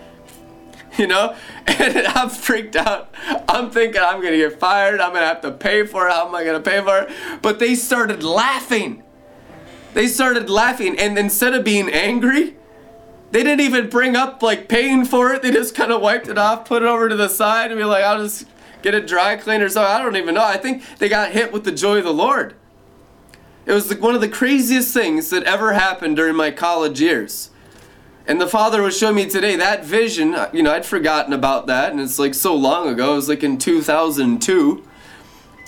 You 0.99 1.07
know? 1.07 1.37
And 1.67 1.99
I'm 2.09 2.31
freaked 2.31 2.75
out. 2.75 3.15
I'm 3.49 3.71
thinking 3.71 4.03
I'm 4.03 4.21
gonna 4.21 4.37
get 4.37 4.59
fired. 4.59 5.01
I'm 5.01 5.13
gonna 5.13 5.27
have 5.27 5.41
to 5.43 5.53
pay 5.53 5.87
for 5.87 6.09
it. 6.09 6.13
How 6.13 6.27
am 6.27 6.35
I 6.35 6.45
gonna 6.45 6.61
pay 6.61 6.83
for 6.83 7.03
it? 7.03 7.11
But 7.43 7.61
they 7.61 7.77
started 7.77 8.25
laughing. 8.25 9.05
They 9.95 10.09
started 10.09 10.51
laughing, 10.51 10.99
and 10.99 11.17
instead 11.17 11.55
of 11.55 11.65
being 11.65 11.89
angry, 11.89 12.57
they 13.31 13.45
didn't 13.45 13.61
even 13.61 13.89
bring 13.89 14.17
up 14.17 14.43
like 14.43 14.69
paying 14.69 15.05
for 15.05 15.33
it. 15.33 15.43
They 15.43 15.53
just 15.53 15.77
kind 15.77 15.93
of 15.93 16.03
wiped 16.03 16.27
it 16.29 16.39
off, 16.39 16.65
put 16.65 16.83
it 16.83 16.87
over 16.87 17.09
to 17.09 17.17
the 17.17 17.29
side, 17.29 17.71
and 17.71 17.79
be 17.79 17.85
like, 17.85 18.03
I'll 18.03 18.23
just 18.23 18.47
get 18.83 18.95
a 18.95 19.01
dry 19.01 19.37
cleaner. 19.37 19.69
So 19.69 19.83
I 19.83 20.03
don't 20.03 20.17
even 20.17 20.35
know. 20.35 20.45
I 20.45 20.57
think 20.57 20.83
they 20.99 21.09
got 21.09 21.31
hit 21.31 21.53
with 21.53 21.65
the 21.65 21.73
joy 21.73 21.99
of 21.99 22.05
the 22.05 22.13
Lord. 22.13 22.57
It 23.71 23.75
was 23.75 23.97
one 23.99 24.17
of 24.17 24.21
the 24.21 24.29
craziest 24.29 24.93
things 24.93 25.31
that 25.31 25.45
ever 25.45 25.75
happened 25.75 26.17
during 26.17 26.35
my 26.35 26.51
college 26.51 27.01
years. 27.01 27.51
And 28.27 28.41
the 28.41 28.49
Father 28.49 28.83
was 28.83 28.99
showing 28.99 29.15
me 29.15 29.31
today 29.31 29.55
that 29.55 29.85
vision. 29.85 30.35
Uh, 30.35 30.51
you 30.53 30.65
know, 30.65 30.73
I'd 30.73 30.85
forgotten 30.85 31.33
about 31.33 31.69
that, 31.69 31.93
and 31.93 32.01
it's 32.01 32.19
like 32.19 32.35
so 32.35 32.53
long 32.53 32.89
ago. 32.89 33.13
It 33.13 33.15
was 33.15 33.29
like 33.29 33.45
in 33.45 33.59
2002. 33.59 34.85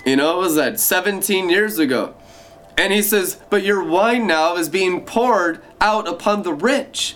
You 0.05 0.17
know, 0.17 0.37
it 0.37 0.39
was 0.41 0.57
that 0.57 0.81
17 0.81 1.49
years 1.49 1.79
ago. 1.79 2.17
And 2.77 2.93
he 2.93 3.03
says, 3.03 3.39
But 3.51 3.63
your 3.63 3.85
wine 3.85 4.27
now 4.27 4.57
is 4.57 4.69
being 4.69 5.03
poured 5.05 5.63
out 5.81 6.09
upon 6.09 6.43
the 6.43 6.55
rich. 6.55 7.15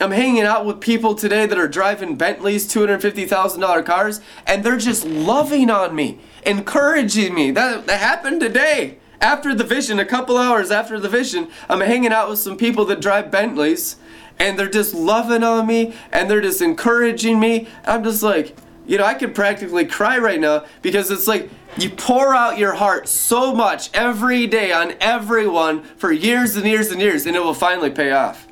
I'm 0.00 0.12
hanging 0.12 0.44
out 0.44 0.64
with 0.64 0.80
people 0.80 1.14
today 1.14 1.44
that 1.44 1.58
are 1.58 1.68
driving 1.68 2.16
Bentleys, 2.16 2.66
$250,000 2.72 3.84
cars, 3.84 4.22
and 4.46 4.64
they're 4.64 4.78
just 4.78 5.04
loving 5.04 5.68
on 5.68 5.94
me, 5.94 6.20
encouraging 6.46 7.34
me. 7.34 7.50
That, 7.50 7.84
that 7.84 8.00
happened 8.00 8.40
today 8.40 8.96
after 9.22 9.54
the 9.54 9.64
vision, 9.64 10.00
a 10.00 10.04
couple 10.04 10.36
hours 10.36 10.70
after 10.70 10.98
the 10.98 11.08
vision, 11.08 11.48
I'm 11.68 11.80
hanging 11.80 12.12
out 12.12 12.28
with 12.28 12.40
some 12.40 12.56
people 12.56 12.84
that 12.86 13.00
drive 13.00 13.30
Bentleys 13.30 13.96
and 14.38 14.58
they're 14.58 14.68
just 14.68 14.92
loving 14.92 15.44
on 15.44 15.66
me 15.66 15.94
and 16.12 16.28
they're 16.28 16.40
just 16.40 16.60
encouraging 16.60 17.38
me. 17.38 17.68
I'm 17.84 18.02
just 18.02 18.22
like, 18.22 18.56
you 18.84 18.98
know, 18.98 19.04
I 19.04 19.14
could 19.14 19.34
practically 19.34 19.86
cry 19.86 20.18
right 20.18 20.40
now 20.40 20.64
because 20.82 21.10
it's 21.10 21.28
like 21.28 21.48
you 21.78 21.88
pour 21.88 22.34
out 22.34 22.58
your 22.58 22.74
heart 22.74 23.08
so 23.08 23.54
much 23.54 23.90
every 23.94 24.48
day 24.48 24.72
on 24.72 24.94
everyone 25.00 25.84
for 25.84 26.10
years 26.10 26.56
and 26.56 26.66
years 26.66 26.90
and 26.90 27.00
years 27.00 27.24
and 27.24 27.36
it 27.36 27.40
will 27.40 27.54
finally 27.54 27.90
pay 27.90 28.10
off. 28.10 28.48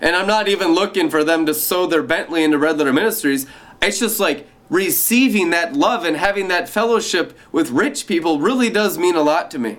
And 0.00 0.16
I'm 0.16 0.26
not 0.26 0.48
even 0.48 0.74
looking 0.74 1.10
for 1.10 1.22
them 1.22 1.44
to 1.46 1.54
sow 1.54 1.86
their 1.86 2.02
Bentley 2.02 2.42
into 2.42 2.58
Red 2.58 2.78
Letter 2.78 2.92
Ministries. 2.92 3.46
It's 3.82 3.98
just 3.98 4.18
like 4.18 4.48
receiving 4.72 5.50
that 5.50 5.74
love 5.74 6.02
and 6.02 6.16
having 6.16 6.48
that 6.48 6.66
fellowship 6.66 7.36
with 7.52 7.70
rich 7.70 8.06
people 8.06 8.40
really 8.40 8.70
does 8.70 8.96
mean 8.96 9.14
a 9.14 9.22
lot 9.22 9.50
to 9.50 9.58
me. 9.58 9.76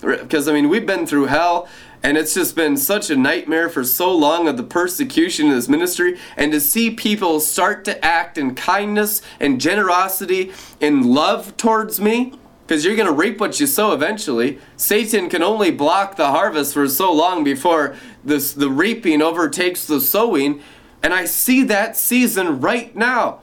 Because, 0.00 0.46
I 0.46 0.52
mean, 0.52 0.68
we've 0.68 0.86
been 0.86 1.04
through 1.04 1.26
hell, 1.26 1.68
and 2.00 2.16
it's 2.16 2.34
just 2.34 2.54
been 2.54 2.76
such 2.76 3.10
a 3.10 3.16
nightmare 3.16 3.68
for 3.68 3.82
so 3.82 4.14
long 4.14 4.46
of 4.46 4.56
the 4.56 4.62
persecution 4.62 5.46
in 5.46 5.52
this 5.52 5.68
ministry. 5.68 6.16
And 6.36 6.52
to 6.52 6.60
see 6.60 6.90
people 6.90 7.40
start 7.40 7.84
to 7.86 8.04
act 8.04 8.38
in 8.38 8.54
kindness 8.54 9.20
and 9.40 9.60
generosity 9.60 10.52
and 10.80 11.04
love 11.04 11.56
towards 11.56 12.00
me, 12.00 12.34
because 12.64 12.84
you're 12.84 12.94
going 12.94 13.08
to 13.08 13.12
reap 13.12 13.40
what 13.40 13.58
you 13.58 13.66
sow 13.66 13.92
eventually. 13.92 14.60
Satan 14.76 15.28
can 15.28 15.42
only 15.42 15.72
block 15.72 16.14
the 16.14 16.28
harvest 16.28 16.74
for 16.74 16.88
so 16.88 17.12
long 17.12 17.42
before 17.42 17.96
this, 18.24 18.52
the 18.52 18.70
reaping 18.70 19.22
overtakes 19.22 19.86
the 19.86 20.00
sowing. 20.00 20.62
And 21.02 21.12
I 21.12 21.24
see 21.24 21.64
that 21.64 21.96
season 21.96 22.60
right 22.60 22.94
now. 22.94 23.40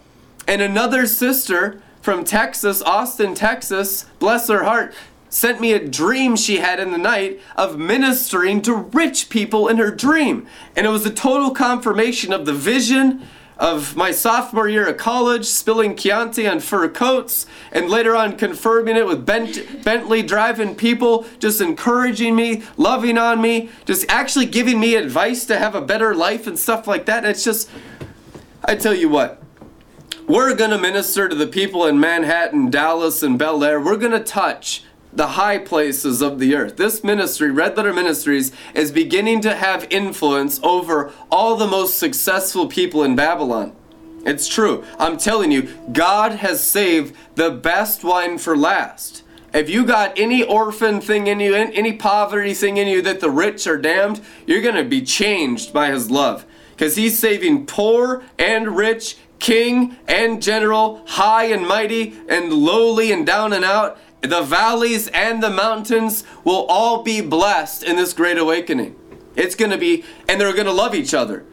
And 0.48 0.62
another 0.62 1.06
sister 1.06 1.82
from 2.02 2.24
Texas, 2.24 2.82
Austin, 2.82 3.34
Texas, 3.34 4.06
bless 4.20 4.50
her 4.50 4.64
heart, 4.64 4.94
sent 5.30 5.60
me 5.60 5.72
a 5.74 5.88
dream 5.88 6.36
she 6.36 6.58
had 6.58 6.80
in 6.80 6.92
the 6.92 6.98
night 6.98 7.42
of 7.56 7.80
ministering 7.80 8.62
to 8.62 8.76
rich 8.76 9.30
people 9.30 9.68
in 9.68 9.78
her 9.78 9.90
dream. 9.90 10.46
And 10.76 10.86
it 10.86 10.90
was 10.90 11.06
a 11.06 11.14
total 11.14 11.52
confirmation 11.52 12.32
of 12.34 12.46
the 12.46 12.54
vision 12.54 13.26
of 13.58 13.96
my 13.96 14.12
sophomore 14.12 14.68
year 14.68 14.88
of 14.88 14.98
college, 14.98 15.46
spilling 15.46 15.96
Chianti 15.96 16.48
on 16.48 16.60
fur 16.60 16.90
coats, 16.90 17.46
and 17.72 17.90
later 17.90 18.16
on 18.16 18.36
confirming 18.36 18.98
it 18.98 19.06
with 19.06 19.26
Bent- 19.26 19.84
Bentley 19.84 20.22
driving 20.22 20.76
people, 20.76 21.26
just 21.40 21.62
encouraging 21.62 22.36
me, 22.36 22.64
loving 22.78 23.18
on 23.18 23.42
me, 23.42 23.70
just 23.86 24.06
actually 24.10 24.48
giving 24.48 24.80
me 24.80 24.96
advice 24.96 25.46
to 25.46 25.58
have 25.58 25.76
a 25.76 25.82
better 25.82 26.14
life 26.16 26.48
and 26.48 26.58
stuff 26.58 26.88
like 26.88 27.06
that. 27.06 27.20
And 27.20 27.28
it's 27.28 27.44
just, 27.44 27.70
I 28.66 28.76
tell 28.76 28.94
you 28.94 29.08
what, 29.08 29.43
we're 30.28 30.56
going 30.56 30.72
to 30.72 30.78
minister 30.78 31.28
to 31.28 31.36
the 31.36 31.48
people 31.48 31.86
in 31.86 32.00
Manhattan, 32.00 32.70
Dallas, 32.70 33.24
and 33.24 33.38
Bel 33.38 33.64
Air. 33.64 33.80
We're 33.80 33.98
going 33.98 34.12
to 34.14 34.24
touch 34.24 34.84
the 35.12 35.28
high 35.28 35.58
places 35.58 36.22
of 36.22 36.40
the 36.40 36.56
earth. 36.56 36.78
This 36.78 37.04
ministry, 37.04 37.52
Red 37.52 37.78
Letter 37.78 37.94
Ministries, 37.94 38.52
is 38.74 38.92
beginning 38.92 39.42
to 39.42 39.56
have 39.56 39.86
influence 39.92 40.60
over 40.64 41.12
all 41.30 41.56
the 41.56 41.68
most 41.68 42.00
successful 42.00 42.68
people 42.68 43.04
in 43.04 43.16
Babylon. 43.16 43.76
It's 44.26 44.48
true. 44.48 44.86
I'm 44.98 45.18
telling 45.18 45.52
you, 45.52 45.70
God 45.92 46.34
has 46.34 46.64
saved 46.64 47.16
the 47.36 47.52
best 47.52 48.04
wine 48.04 48.38
for 48.38 48.56
last. 48.56 49.24
If 49.54 49.70
you 49.70 49.86
got 49.86 50.18
any 50.18 50.42
orphan 50.42 51.00
thing 51.00 51.28
in 51.28 51.40
you, 51.40 51.54
any 51.54 51.94
poverty 51.94 52.54
thing 52.54 52.78
in 52.78 52.88
you 52.88 53.02
that 53.04 53.20
the 53.20 53.30
rich 53.30 53.68
are 53.68 53.78
damned, 53.78 54.22
you're 54.48 54.62
going 54.62 54.76
to 54.76 54.84
be 54.84 55.04
changed 55.04 55.74
by 55.74 55.92
his 55.92 56.10
love. 56.10 56.46
Because 56.72 56.96
he's 56.96 57.20
saving 57.20 57.68
poor 57.68 58.24
and 58.40 58.76
rich 58.76 59.18
king 59.44 59.98
and 60.08 60.42
general, 60.42 61.04
high 61.06 61.44
and 61.44 61.68
mighty, 61.68 62.18
and 62.30 62.52
lowly 62.54 63.12
and 63.12 63.26
down 63.26 63.52
and 63.52 63.66
out, 63.66 64.00
the 64.22 64.42
valleys 64.42 65.10
and 65.10 65.44
the 65.44 65.50
mountains 65.50 66.24
will 66.46 66.66
all 66.68 67.04
be 67.04 67.20
blessed 67.20 67.84
in 67.84 67.98
this 67.98 68.14
great 68.14 68.38
awakening. 68.38 68.96
It's 69.36 69.56
going 69.56 69.72
to 69.72 69.78
be, 69.78 70.06
and 70.30 70.40
they're 70.40 70.54
going 70.54 70.66
to 70.66 70.72
love 70.72 70.96
each 70.96 71.14
other. 71.14 71.44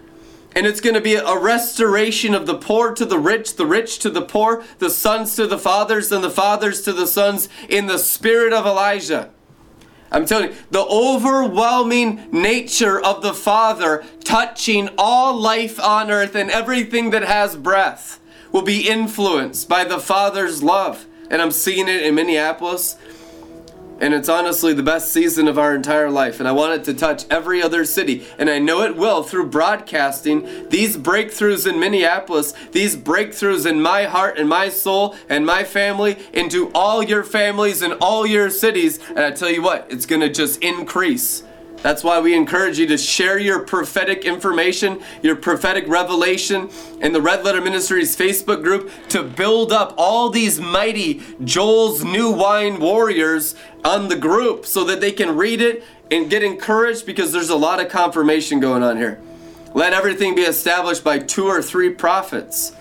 And 0.55 0.69
it's 0.69 0.81
going 0.81 0.95
to 0.95 1.01
be 1.01 1.17
a 1.17 1.37
restoration 1.37 2.33
of 2.33 2.47
the 2.47 2.57
poor 2.57 2.95
to 2.95 3.05
the 3.05 3.19
rich, 3.19 3.57
the 3.57 3.67
rich 3.67 3.99
to 4.01 4.11
the 4.11 4.23
poor, 4.23 4.63
the 4.79 4.91
sons 4.91 5.35
to 5.35 5.49
the 5.49 5.59
fathers, 5.59 6.13
and 6.13 6.23
the 6.23 6.31
fathers 6.31 6.83
to 6.83 6.93
the 6.93 7.09
sons 7.09 7.49
in 7.69 7.87
the 7.87 7.99
spirit 7.99 8.53
of 8.53 8.67
Elijah. 8.67 9.31
I'm 10.11 10.27
telling 10.27 10.51
you, 10.51 10.57
the 10.71 10.85
overwhelming 10.85 12.29
nature 12.33 13.01
of 13.01 13.23
the 13.23 13.35
Father 13.35 14.05
touching 14.25 14.89
all 14.99 15.37
life 15.37 15.81
on 15.81 16.11
earth 16.11 16.35
and 16.35 16.51
everything 16.51 17.11
that 17.11 17.23
has 17.23 17.57
breath 17.57 18.21
will 18.53 18.63
be 18.63 18.89
influenced 18.89 19.69
by 19.69 19.85
the 19.85 19.99
Father's 19.99 20.63
love. 20.63 21.07
And 21.31 21.41
I'm 21.41 21.53
seeing 21.53 21.89
it 21.89 22.03
in 22.03 22.17
Minneapolis. 22.17 22.97
And 24.01 24.15
it's 24.15 24.29
honestly 24.29 24.73
the 24.73 24.83
best 24.83 25.13
season 25.13 25.47
of 25.47 25.59
our 25.59 25.75
entire 25.75 26.11
life. 26.11 26.41
And 26.41 26.49
I 26.49 26.53
want 26.53 26.73
it 26.73 26.85
to 26.85 26.95
touch 26.95 27.27
every 27.31 27.63
other 27.63 27.85
city. 27.85 28.27
And 28.39 28.49
I 28.49 28.59
know 28.59 28.83
it 28.83 28.97
will 28.97 29.23
through 29.23 29.51
broadcasting. 29.51 30.69
These 30.71 30.97
breakthroughs 30.97 31.71
in 31.71 31.79
Minneapolis, 31.79 32.55
these 32.73 32.97
breakthroughs 32.97 33.67
in 33.67 33.83
my 33.83 34.05
heart 34.05 34.39
and 34.39 34.49
my 34.49 34.71
soul 34.71 35.15
and 35.29 35.45
my 35.45 35.65
family 35.65 36.17
into 36.33 36.71
all 36.73 37.03
your 37.03 37.25
families 37.25 37.83
and 37.83 37.93
all 38.01 38.27
your 38.27 38.49
cities. 38.49 38.99
And 39.11 39.21
I 39.21 39.33
tell 39.33 39.51
you 39.51 39.63
what, 39.63 39.87
it's 39.91 40.07
going 40.07 40.23
to 40.23 40.31
just 40.31 40.63
increase. 40.63 41.43
That's 41.83 42.05
why 42.05 42.21
we 42.21 42.35
encourage 42.35 42.79
you 42.79 42.87
to 42.89 42.99
share 42.99 43.39
your 43.39 43.61
prophetic 43.61 44.25
information, 44.25 45.01
your 45.23 45.37
prophetic 45.37 45.89
revelation 45.89 46.69
in 47.01 47.13
the 47.13 47.23
Red 47.23 47.43
Letter 47.43 47.61
Ministries 47.61 48.15
Facebook 48.15 48.63
group 48.63 48.91
to 49.09 49.23
build 49.23 49.73
up 49.73 49.95
all 49.97 50.29
these 50.29 50.61
mighty 50.61 51.23
Joel's 51.43 52.05
New 52.05 52.31
Wine 52.31 52.81
warriors 52.81 53.55
on 53.83 54.09
the 54.09 54.17
group 54.17 54.67
so 54.67 54.85
that 54.85 55.01
they 55.01 55.13
can 55.13 55.37
read 55.37 55.63
it 55.63 55.83
and 56.11 56.29
get 56.29 56.43
encouraged 56.43 57.07
because 57.07 57.33
there's 57.33 57.51
a 57.51 57.57
lot 57.57 57.81
of 57.81 57.89
confirmation 57.89 58.61
going 58.61 58.83
on 58.83 58.99
here. 58.99 59.19
Let 59.73 59.95
everything 59.95 60.35
be 60.35 60.43
established 60.43 61.03
by 61.03 61.19
two 61.21 61.47
or 61.47 61.63
three 61.63 61.91
prophets 61.91 62.75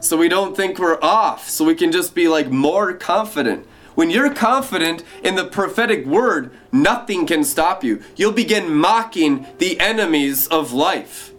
so 0.00 0.16
we 0.16 0.28
don't 0.28 0.56
think 0.56 0.78
we're 0.78 1.00
off, 1.02 1.48
so 1.48 1.64
we 1.64 1.74
can 1.74 1.90
just 1.90 2.14
be 2.14 2.28
like 2.28 2.50
more 2.50 2.92
confident. 2.92 3.66
When 3.98 4.10
you're 4.10 4.32
confident 4.32 5.02
in 5.24 5.34
the 5.34 5.44
prophetic 5.44 6.06
word, 6.06 6.52
nothing 6.70 7.26
can 7.26 7.42
stop 7.42 7.82
you. 7.82 8.00
You'll 8.14 8.30
begin 8.30 8.72
mocking 8.72 9.44
the 9.58 9.80
enemies 9.80 10.46
of 10.46 10.72
life. 10.72 11.32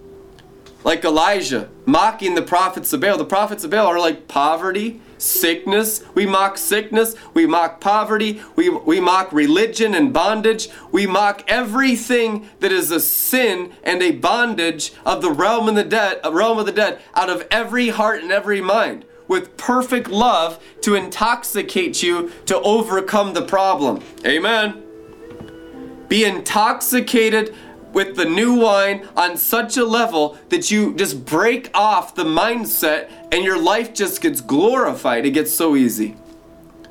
Like 0.84 1.06
Elijah, 1.06 1.70
mocking 1.86 2.36
the 2.36 2.42
prophets 2.42 2.92
of 2.92 3.00
Baal. 3.00 3.18
The 3.18 3.24
prophets 3.24 3.64
of 3.64 3.72
Baal 3.72 3.88
are 3.88 3.98
like 3.98 4.28
poverty, 4.28 5.00
sickness. 5.18 6.04
We 6.14 6.26
mock 6.26 6.58
sickness. 6.58 7.16
We 7.34 7.46
mock 7.46 7.80
poverty. 7.80 8.42
We, 8.58 8.68
we 8.68 9.00
mock 9.00 9.32
religion 9.32 9.96
and 9.96 10.12
bondage. 10.12 10.68
We 10.92 11.08
mock 11.08 11.46
everything 11.48 12.50
that 12.60 12.74
is 12.74 12.92
a 12.92 13.00
sin 13.00 13.72
and 13.86 14.02
a 14.02 14.12
bondage 14.12 14.92
of 15.06 15.22
the 15.22 15.32
realm 15.32 15.74
the 15.76 15.86
dead, 15.86 16.20
realm 16.30 16.60
of 16.60 16.66
the 16.66 16.74
dead, 16.74 17.00
out 17.14 17.30
of 17.30 17.48
every 17.50 17.88
heart 17.88 18.22
and 18.22 18.34
every 18.34 18.60
mind 18.60 19.06
with 19.30 19.56
perfect 19.56 20.10
love 20.10 20.62
to 20.82 20.96
intoxicate 20.96 22.04
you 22.04 22.30
to 22.48 22.60
overcome 22.60 23.34
the 23.34 23.44
problem. 23.44 24.04
Amen. 24.26 24.84
Be 26.10 26.26
intoxicated 26.26 27.56
with 27.94 28.16
the 28.16 28.26
new 28.26 28.56
wine 28.56 29.08
on 29.16 29.38
such 29.38 29.78
a 29.78 29.86
level 29.86 30.38
that 30.50 30.70
you 30.70 30.94
just 30.96 31.24
break 31.26 31.70
off 31.74 32.16
the 32.16 32.24
mindset 32.24 33.10
and 33.32 33.46
your 33.46 33.62
life 33.62 33.94
just 33.94 34.22
gets 34.22 34.42
glorified. 34.42 35.26
It 35.26 35.32
gets 35.32 35.52
so 35.52 35.76
easy. 35.76 36.18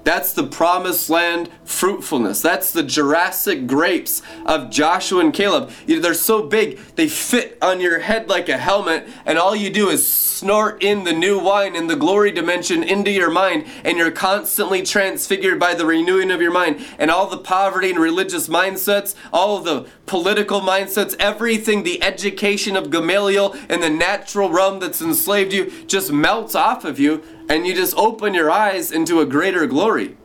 That's 0.04 0.32
the 0.32 0.46
promised 0.46 1.10
land 1.10 1.50
fruitfulness. 1.64 2.40
That's 2.40 2.72
the 2.72 2.82
Jurassic 2.82 3.66
grapes 3.66 4.22
of 4.46 4.70
Joshua 4.70 5.20
and 5.20 5.34
Caleb. 5.34 5.70
They're 5.86 6.14
so 6.14 6.42
big, 6.42 6.78
they 6.96 7.08
fit 7.08 7.58
on 7.60 7.80
your 7.80 7.98
head 7.98 8.28
like 8.28 8.48
a 8.48 8.56
helmet, 8.56 9.06
and 9.26 9.38
all 9.38 9.54
you 9.54 9.70
do 9.70 9.88
is 9.90 10.06
snort 10.06 10.82
in 10.82 11.04
the 11.04 11.12
new 11.12 11.38
wine 11.38 11.74
in 11.74 11.88
the 11.88 11.96
glory 11.96 12.30
dimension 12.30 12.82
into 12.82 13.10
your 13.10 13.30
mind, 13.30 13.66
and 13.84 13.98
you're 13.98 14.10
constantly 14.10 14.82
transfigured 14.82 15.58
by 15.58 15.74
the 15.74 15.84
renewing 15.84 16.30
of 16.30 16.40
your 16.40 16.52
mind. 16.52 16.84
And 16.98 17.10
all 17.10 17.26
the 17.26 17.38
poverty 17.38 17.90
and 17.90 17.98
religious 17.98 18.48
mindsets, 18.48 19.14
all 19.32 19.60
the 19.60 19.86
political 20.06 20.60
mindsets, 20.60 21.16
everything, 21.18 21.82
the 21.82 22.02
education 22.02 22.76
of 22.76 22.90
Gamaliel 22.90 23.54
and 23.68 23.82
the 23.82 23.90
natural 23.90 24.50
realm 24.50 24.78
that's 24.78 25.02
enslaved 25.02 25.52
you 25.52 25.70
just 25.86 26.12
melts 26.12 26.54
off 26.54 26.84
of 26.84 26.98
you 26.98 27.22
and 27.48 27.66
you 27.66 27.74
just 27.74 27.96
open 27.96 28.34
your 28.34 28.50
eyes 28.50 28.92
into 28.92 29.20
a 29.20 29.26
greater 29.26 29.66
glory 29.66 30.16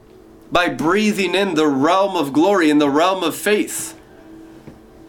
by 0.52 0.70
breathing 0.70 1.34
in 1.34 1.56
the 1.56 1.68
realm 1.68 2.16
of 2.16 2.34
glory, 2.34 2.70
in 2.70 2.78
the 2.78 2.90
realm 2.90 3.24
of 3.24 3.36
faith. 3.36 3.98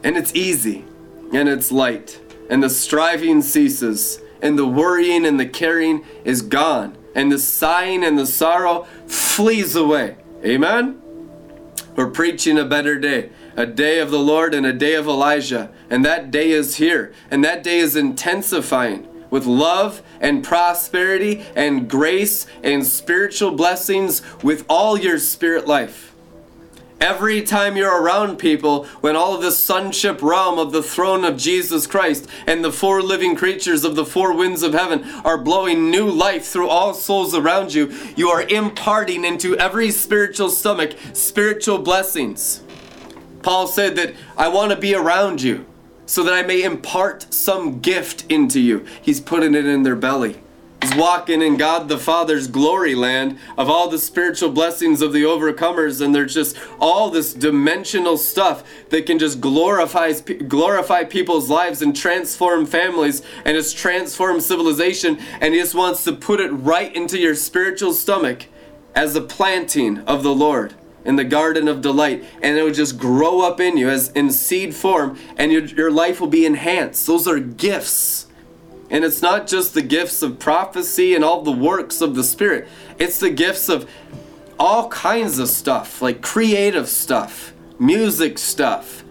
And 0.03 0.16
it's 0.16 0.35
easy 0.35 0.85
and 1.33 1.48
it's 1.48 1.72
light, 1.72 2.20
and 2.48 2.62
the 2.62 2.70
striving 2.70 3.42
ceases, 3.42 4.20
and 4.40 4.59
the 4.59 4.66
worrying 4.66 5.27
and 5.27 5.40
the 5.40 5.46
caring 5.46 6.05
is 6.24 6.42
gone, 6.42 6.96
and 7.14 7.33
the 7.33 7.38
sighing 7.38 8.05
and 8.05 8.18
the 8.18 8.27
sorrow 8.27 8.87
flees 9.07 9.74
away. 9.74 10.16
Amen? 10.44 11.00
We're 11.96 12.11
preaching 12.11 12.59
a 12.59 12.64
better 12.64 12.98
day, 12.98 13.31
a 13.57 13.66
day 13.66 13.98
of 13.98 14.11
the 14.11 14.18
Lord 14.18 14.55
and 14.55 14.66
a 14.66 14.72
day 14.72 14.94
of 14.94 15.07
Elijah, 15.07 15.72
and 15.90 16.05
that 16.05 16.31
day 16.31 16.50
is 16.50 16.77
here, 16.77 17.12
and 17.31 17.42
that 17.44 17.62
day 17.62 17.79
is 17.79 17.96
intensifying 17.96 19.09
with 19.35 19.47
love 19.47 20.01
and 20.20 20.44
prosperity 20.44 21.44
and 21.57 21.90
grace 21.90 22.47
and 22.62 22.87
spiritual 22.87 23.51
blessings 23.51 24.23
with 24.44 24.64
all 24.68 24.97
your 24.97 25.18
spirit 25.18 25.66
life. 25.66 26.14
Every 27.01 27.42
time 27.42 27.77
you're 27.77 28.01
around 28.01 28.37
people, 28.37 28.85
when 29.01 29.16
all 29.16 29.35
of 29.35 29.42
the 29.42 29.51
sonship 29.51 30.23
realm 30.23 30.61
of 30.61 30.70
the 30.70 30.85
throne 30.85 31.25
of 31.25 31.37
Jesus 31.37 31.85
Christ 31.85 32.29
and 32.47 32.62
the 32.62 32.70
four 32.70 33.03
living 33.03 33.35
creatures 33.35 33.83
of 33.83 33.97
the 33.97 34.07
four 34.07 34.33
winds 34.37 34.62
of 34.62 34.73
heaven 34.73 35.03
are 35.25 35.37
blowing 35.37 35.90
new 35.90 36.09
life 36.09 36.47
through 36.47 36.68
all 36.68 36.94
souls 36.94 37.35
around 37.35 37.75
you, 37.75 37.92
you 38.14 38.29
are 38.29 38.42
imparting 38.42 39.25
into 39.25 39.59
every 39.59 39.90
spiritual 39.90 40.49
stomach 40.49 40.94
spiritual 41.12 41.79
blessings. 41.79 42.62
Paul 43.42 43.66
said 43.66 43.97
that 43.97 44.14
I 44.37 44.47
want 44.47 44.70
to 44.70 44.77
be 44.77 44.94
around 44.94 45.42
you 45.42 45.66
so 46.06 46.22
that 46.22 46.34
I 46.34 46.42
may 46.42 46.62
impart 46.62 47.32
some 47.32 47.80
gift 47.80 48.24
into 48.30 48.60
you. 48.60 48.84
He's 49.00 49.20
putting 49.20 49.54
it 49.54 49.66
in 49.66 49.82
their 49.82 49.96
belly. 49.96 50.40
He's 50.84 50.94
walking 50.96 51.40
in 51.40 51.56
God 51.56 51.88
the 51.88 51.96
Father's 51.96 52.46
glory 52.46 52.94
land 52.94 53.38
of 53.56 53.70
all 53.70 53.88
the 53.88 53.98
spiritual 53.98 54.50
blessings 54.50 55.00
of 55.00 55.14
the 55.14 55.22
overcomers, 55.22 56.04
and 56.04 56.14
there's 56.14 56.34
just 56.34 56.58
all 56.78 57.08
this 57.08 57.32
dimensional 57.32 58.18
stuff 58.18 58.62
that 58.90 59.06
can 59.06 59.18
just 59.18 59.40
glorify 59.40 60.12
glorify 60.12 61.04
people's 61.04 61.48
lives 61.48 61.80
and 61.80 61.96
transform 61.96 62.66
families, 62.66 63.22
and 63.46 63.56
it's 63.56 63.72
transform 63.72 64.40
civilization. 64.40 65.18
And 65.40 65.54
He 65.54 65.60
just 65.60 65.74
wants 65.74 66.04
to 66.04 66.12
put 66.12 66.38
it 66.38 66.50
right 66.50 66.94
into 66.94 67.18
your 67.18 67.34
spiritual 67.34 67.94
stomach 67.94 68.44
as 68.94 69.16
a 69.16 69.22
planting 69.22 70.00
of 70.00 70.22
the 70.22 70.34
Lord 70.34 70.74
in 71.04 71.16
the 71.16 71.24
garden 71.24 71.68
of 71.68 71.80
delight 71.80 72.24
and 72.42 72.56
it 72.56 72.62
will 72.62 72.72
just 72.72 72.98
grow 72.98 73.40
up 73.40 73.60
in 73.60 73.76
you 73.76 73.88
as 73.88 74.10
in 74.12 74.30
seed 74.30 74.74
form 74.74 75.18
and 75.36 75.52
your, 75.52 75.64
your 75.64 75.90
life 75.90 76.20
will 76.20 76.28
be 76.28 76.46
enhanced. 76.46 77.06
Those 77.06 77.28
are 77.28 77.38
gifts. 77.38 78.26
And 78.90 79.04
it's 79.04 79.22
not 79.22 79.46
just 79.46 79.74
the 79.74 79.82
gifts 79.82 80.22
of 80.22 80.38
prophecy 80.38 81.14
and 81.14 81.24
all 81.24 81.42
the 81.42 81.52
works 81.52 82.00
of 82.00 82.14
the 82.14 82.22
spirit. 82.22 82.68
It's 82.98 83.18
the 83.18 83.30
gifts 83.30 83.68
of 83.68 83.88
all 84.58 84.88
kinds 84.88 85.38
of 85.38 85.48
stuff 85.48 86.00
like 86.00 86.22
creative 86.22 86.88
stuff 86.88 87.52
music 87.78 88.38
stuff 88.38 89.04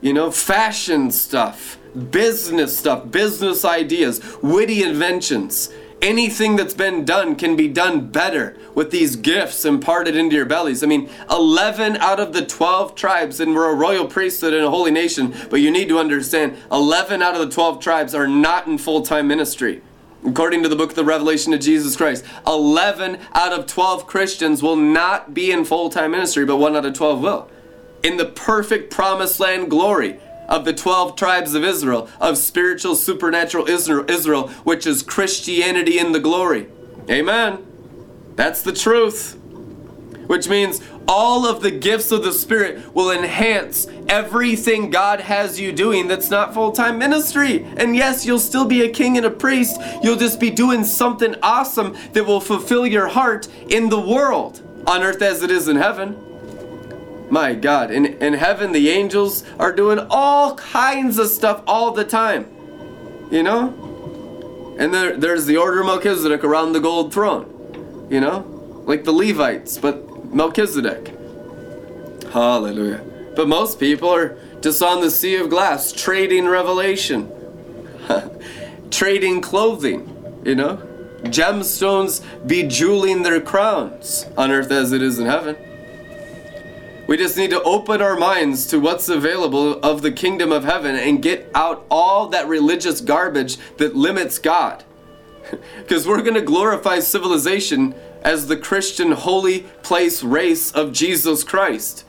you 0.00 0.12
know 0.12 0.30
fashion 0.30 1.10
stuff 1.10 1.78
business 2.10 2.78
stuff 2.78 3.10
business 3.10 3.64
ideas 3.64 4.20
witty 4.42 4.82
inventions 4.82 5.70
anything 6.04 6.56
that's 6.56 6.74
been 6.74 7.04
done 7.04 7.34
can 7.34 7.56
be 7.56 7.66
done 7.66 8.08
better 8.08 8.56
with 8.74 8.90
these 8.90 9.16
gifts 9.16 9.64
imparted 9.64 10.14
into 10.14 10.36
your 10.36 10.44
bellies. 10.44 10.84
I 10.84 10.86
mean, 10.86 11.08
11 11.30 11.96
out 11.96 12.20
of 12.20 12.34
the 12.34 12.44
12 12.44 12.94
tribes, 12.94 13.40
and 13.40 13.54
we're 13.54 13.70
a 13.70 13.74
royal 13.74 14.06
priesthood 14.06 14.52
and 14.52 14.64
a 14.64 14.70
holy 14.70 14.90
nation, 14.90 15.34
but 15.48 15.60
you 15.60 15.70
need 15.70 15.88
to 15.88 15.98
understand 15.98 16.56
11 16.70 17.22
out 17.22 17.34
of 17.34 17.40
the 17.40 17.52
12 17.52 17.80
tribes 17.80 18.14
are 18.14 18.28
not 18.28 18.66
in 18.66 18.76
full 18.76 19.02
time 19.02 19.26
ministry. 19.26 19.82
According 20.26 20.62
to 20.62 20.68
the 20.68 20.76
book 20.76 20.90
of 20.90 20.96
the 20.96 21.04
Revelation 21.04 21.52
of 21.54 21.60
Jesus 21.60 21.96
Christ, 21.96 22.24
11 22.46 23.18
out 23.32 23.52
of 23.52 23.66
12 23.66 24.06
Christians 24.06 24.62
will 24.62 24.76
not 24.76 25.34
be 25.34 25.50
in 25.50 25.64
full 25.64 25.88
time 25.88 26.10
ministry, 26.10 26.44
but 26.44 26.56
1 26.56 26.76
out 26.76 26.84
of 26.84 26.92
12 26.92 27.20
will. 27.20 27.50
In 28.02 28.18
the 28.18 28.26
perfect 28.26 28.90
promised 28.90 29.40
land 29.40 29.70
glory, 29.70 30.20
of 30.48 30.64
the 30.64 30.72
12 30.72 31.16
tribes 31.16 31.54
of 31.54 31.64
Israel, 31.64 32.08
of 32.20 32.38
spiritual 32.38 32.96
supernatural 32.96 33.68
Israel, 33.68 34.48
which 34.64 34.86
is 34.86 35.02
Christianity 35.02 35.98
in 35.98 36.12
the 36.12 36.20
glory. 36.20 36.68
Amen. 37.10 37.66
That's 38.36 38.62
the 38.62 38.72
truth. 38.72 39.38
Which 40.26 40.48
means 40.48 40.80
all 41.06 41.46
of 41.46 41.60
the 41.60 41.70
gifts 41.70 42.10
of 42.10 42.24
the 42.24 42.32
Spirit 42.32 42.94
will 42.94 43.10
enhance 43.10 43.86
everything 44.08 44.90
God 44.90 45.20
has 45.20 45.60
you 45.60 45.70
doing 45.70 46.08
that's 46.08 46.30
not 46.30 46.54
full 46.54 46.72
time 46.72 46.98
ministry. 46.98 47.64
And 47.76 47.94
yes, 47.94 48.24
you'll 48.24 48.38
still 48.38 48.64
be 48.64 48.82
a 48.82 48.88
king 48.88 49.18
and 49.18 49.26
a 49.26 49.30
priest. 49.30 49.78
You'll 50.02 50.16
just 50.16 50.40
be 50.40 50.50
doing 50.50 50.84
something 50.84 51.34
awesome 51.42 51.96
that 52.12 52.24
will 52.24 52.40
fulfill 52.40 52.86
your 52.86 53.08
heart 53.08 53.48
in 53.68 53.90
the 53.90 54.00
world, 54.00 54.62
on 54.86 55.02
earth 55.02 55.20
as 55.20 55.42
it 55.42 55.50
is 55.50 55.68
in 55.68 55.76
heaven. 55.76 56.33
My 57.34 57.52
God, 57.52 57.90
in, 57.90 58.06
in 58.22 58.34
heaven, 58.34 58.70
the 58.70 58.90
angels 58.90 59.42
are 59.58 59.72
doing 59.72 59.98
all 60.08 60.54
kinds 60.54 61.18
of 61.18 61.26
stuff 61.26 61.64
all 61.66 61.90
the 61.90 62.04
time. 62.04 62.46
You 63.28 63.42
know? 63.42 64.76
And 64.78 64.94
there, 64.94 65.16
there's 65.16 65.44
the 65.44 65.56
order 65.56 65.80
of 65.80 65.86
Melchizedek 65.86 66.44
around 66.44 66.74
the 66.74 66.80
gold 66.80 67.12
throne. 67.12 68.06
You 68.08 68.20
know? 68.20 68.38
Like 68.86 69.02
the 69.02 69.10
Levites, 69.10 69.78
but 69.78 70.32
Melchizedek. 70.32 71.12
Hallelujah. 72.32 73.04
But 73.34 73.48
most 73.48 73.80
people 73.80 74.10
are 74.10 74.38
just 74.60 74.80
on 74.80 75.00
the 75.00 75.10
sea 75.10 75.34
of 75.34 75.50
glass, 75.50 75.90
trading 75.90 76.46
revelation, 76.46 77.32
trading 78.92 79.40
clothing, 79.40 80.40
you 80.44 80.54
know? 80.54 80.76
Gemstones 81.24 82.24
bejeweling 82.46 83.24
their 83.24 83.40
crowns 83.40 84.26
on 84.36 84.52
earth 84.52 84.70
as 84.70 84.92
it 84.92 85.02
is 85.02 85.18
in 85.18 85.26
heaven. 85.26 85.56
We 87.06 87.18
just 87.18 87.36
need 87.36 87.50
to 87.50 87.62
open 87.62 88.00
our 88.00 88.16
minds 88.16 88.66
to 88.68 88.80
what's 88.80 89.10
available 89.10 89.78
of 89.80 90.00
the 90.00 90.10
kingdom 90.10 90.50
of 90.50 90.64
heaven 90.64 90.96
and 90.96 91.22
get 91.22 91.50
out 91.54 91.84
all 91.90 92.28
that 92.28 92.48
religious 92.48 93.02
garbage 93.02 93.58
that 93.76 93.94
limits 93.94 94.38
God. 94.38 94.84
Because 95.76 96.08
we're 96.08 96.22
going 96.22 96.34
to 96.34 96.40
glorify 96.40 97.00
civilization 97.00 97.94
as 98.22 98.46
the 98.46 98.56
Christian 98.56 99.12
holy 99.12 99.60
place 99.82 100.22
race 100.22 100.72
of 100.72 100.92
Jesus 100.92 101.44
Christ. 101.44 102.06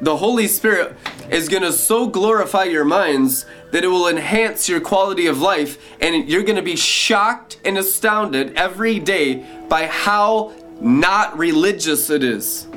The 0.00 0.16
Holy 0.16 0.48
Spirit 0.48 0.96
is 1.30 1.48
going 1.48 1.62
to 1.62 1.72
so 1.72 2.08
glorify 2.08 2.64
your 2.64 2.84
minds 2.84 3.46
that 3.72 3.84
it 3.84 3.88
will 3.88 4.08
enhance 4.08 4.68
your 4.68 4.80
quality 4.80 5.26
of 5.26 5.40
life, 5.40 5.78
and 6.00 6.28
you're 6.28 6.42
going 6.42 6.56
to 6.56 6.62
be 6.62 6.76
shocked 6.76 7.58
and 7.64 7.78
astounded 7.78 8.56
every 8.56 8.98
day 8.98 9.46
by 9.68 9.86
how 9.86 10.52
not 10.80 11.36
religious 11.38 12.10
it 12.10 12.22
is. 12.22 12.67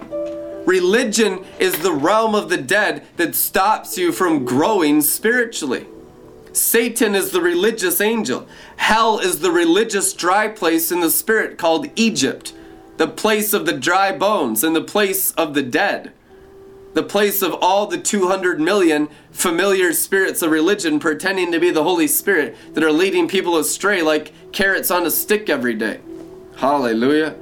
Religion 0.66 1.44
is 1.60 1.80
the 1.80 1.94
realm 1.94 2.36
of 2.36 2.50
the 2.50 2.58
dead 2.58 3.06
that 3.18 3.36
stops 3.36 3.98
you 3.98 4.12
from 4.12 4.46
growing 4.46 5.02
spiritually. 5.02 5.88
Satan 6.54 7.16
is 7.16 7.32
the 7.32 7.42
religious 7.42 8.02
angel. 8.02 8.48
Hell 8.78 9.20
is 9.20 9.40
the 9.40 9.52
religious 9.52 10.14
dry 10.14 10.48
place 10.48 10.92
in 10.92 11.00
the 11.00 11.10
spirit 11.10 11.58
called 11.58 11.88
Egypt, 11.96 12.54
the 12.98 13.08
place 13.08 13.54
of 13.54 13.66
the 13.66 13.74
dry 13.74 14.16
bones 14.16 14.64
and 14.64 14.76
the 14.76 14.82
place 14.82 15.32
of 15.32 15.54
the 15.54 15.64
dead, 15.64 16.12
the 16.94 17.04
place 17.04 17.42
of 17.42 17.54
all 17.62 17.88
the 17.88 17.98
200 17.98 18.60
million 18.60 19.08
familiar 19.32 19.94
spirits 19.94 20.42
of 20.42 20.52
religion 20.52 21.00
pretending 21.00 21.52
to 21.54 21.60
be 21.60 21.72
the 21.72 21.84
Holy 21.84 22.08
Spirit 22.08 22.56
that 22.74 22.84
are 22.84 22.92
leading 22.92 23.28
people 23.28 23.58
astray 23.58 24.02
like 24.02 24.34
carrots 24.52 24.92
on 24.92 25.06
a 25.06 25.12
stick 25.12 25.50
every 25.50 25.74
day. 25.74 26.02
Hallelujah. 26.58 27.36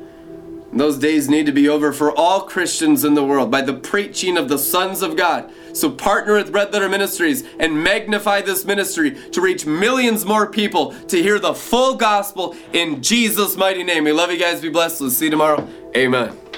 Those 0.72 0.98
days 0.98 1.30
need 1.30 1.46
to 1.48 1.52
be 1.52 1.68
over 1.68 1.92
for 1.92 2.16
all 2.16 2.42
Christians 2.42 3.04
in 3.04 3.16
the 3.16 3.24
world 3.24 3.50
by 3.50 3.62
the 3.62 3.74
preaching 3.74 4.38
of 4.38 4.50
the 4.50 4.60
sons 4.60 5.02
of 5.02 5.18
God. 5.18 5.52
So 5.74 5.90
partner 5.90 6.36
with 6.36 6.50
Red 6.50 6.72
Letter 6.72 6.90
Ministries 6.90 7.44
and 7.60 7.84
magnify 7.84 8.42
this 8.42 8.66
ministry 8.66 9.12
to 9.32 9.42
reach 9.42 9.66
millions 9.66 10.26
more 10.26 10.50
people 10.50 10.94
to 11.08 11.22
hear 11.22 11.40
the 11.40 11.54
full 11.54 11.96
gospel 11.96 12.56
in 12.74 13.02
Jesus' 13.02 13.56
mighty 13.56 13.84
name. 13.84 14.04
We 14.04 14.12
love 14.12 14.32
you 14.32 14.38
guys. 14.38 14.62
Be 14.62 14.70
blessed. 14.70 15.02
We'll 15.02 15.10
see 15.10 15.26
you 15.26 15.32
tomorrow. 15.32 15.68
Amen. 15.96 16.49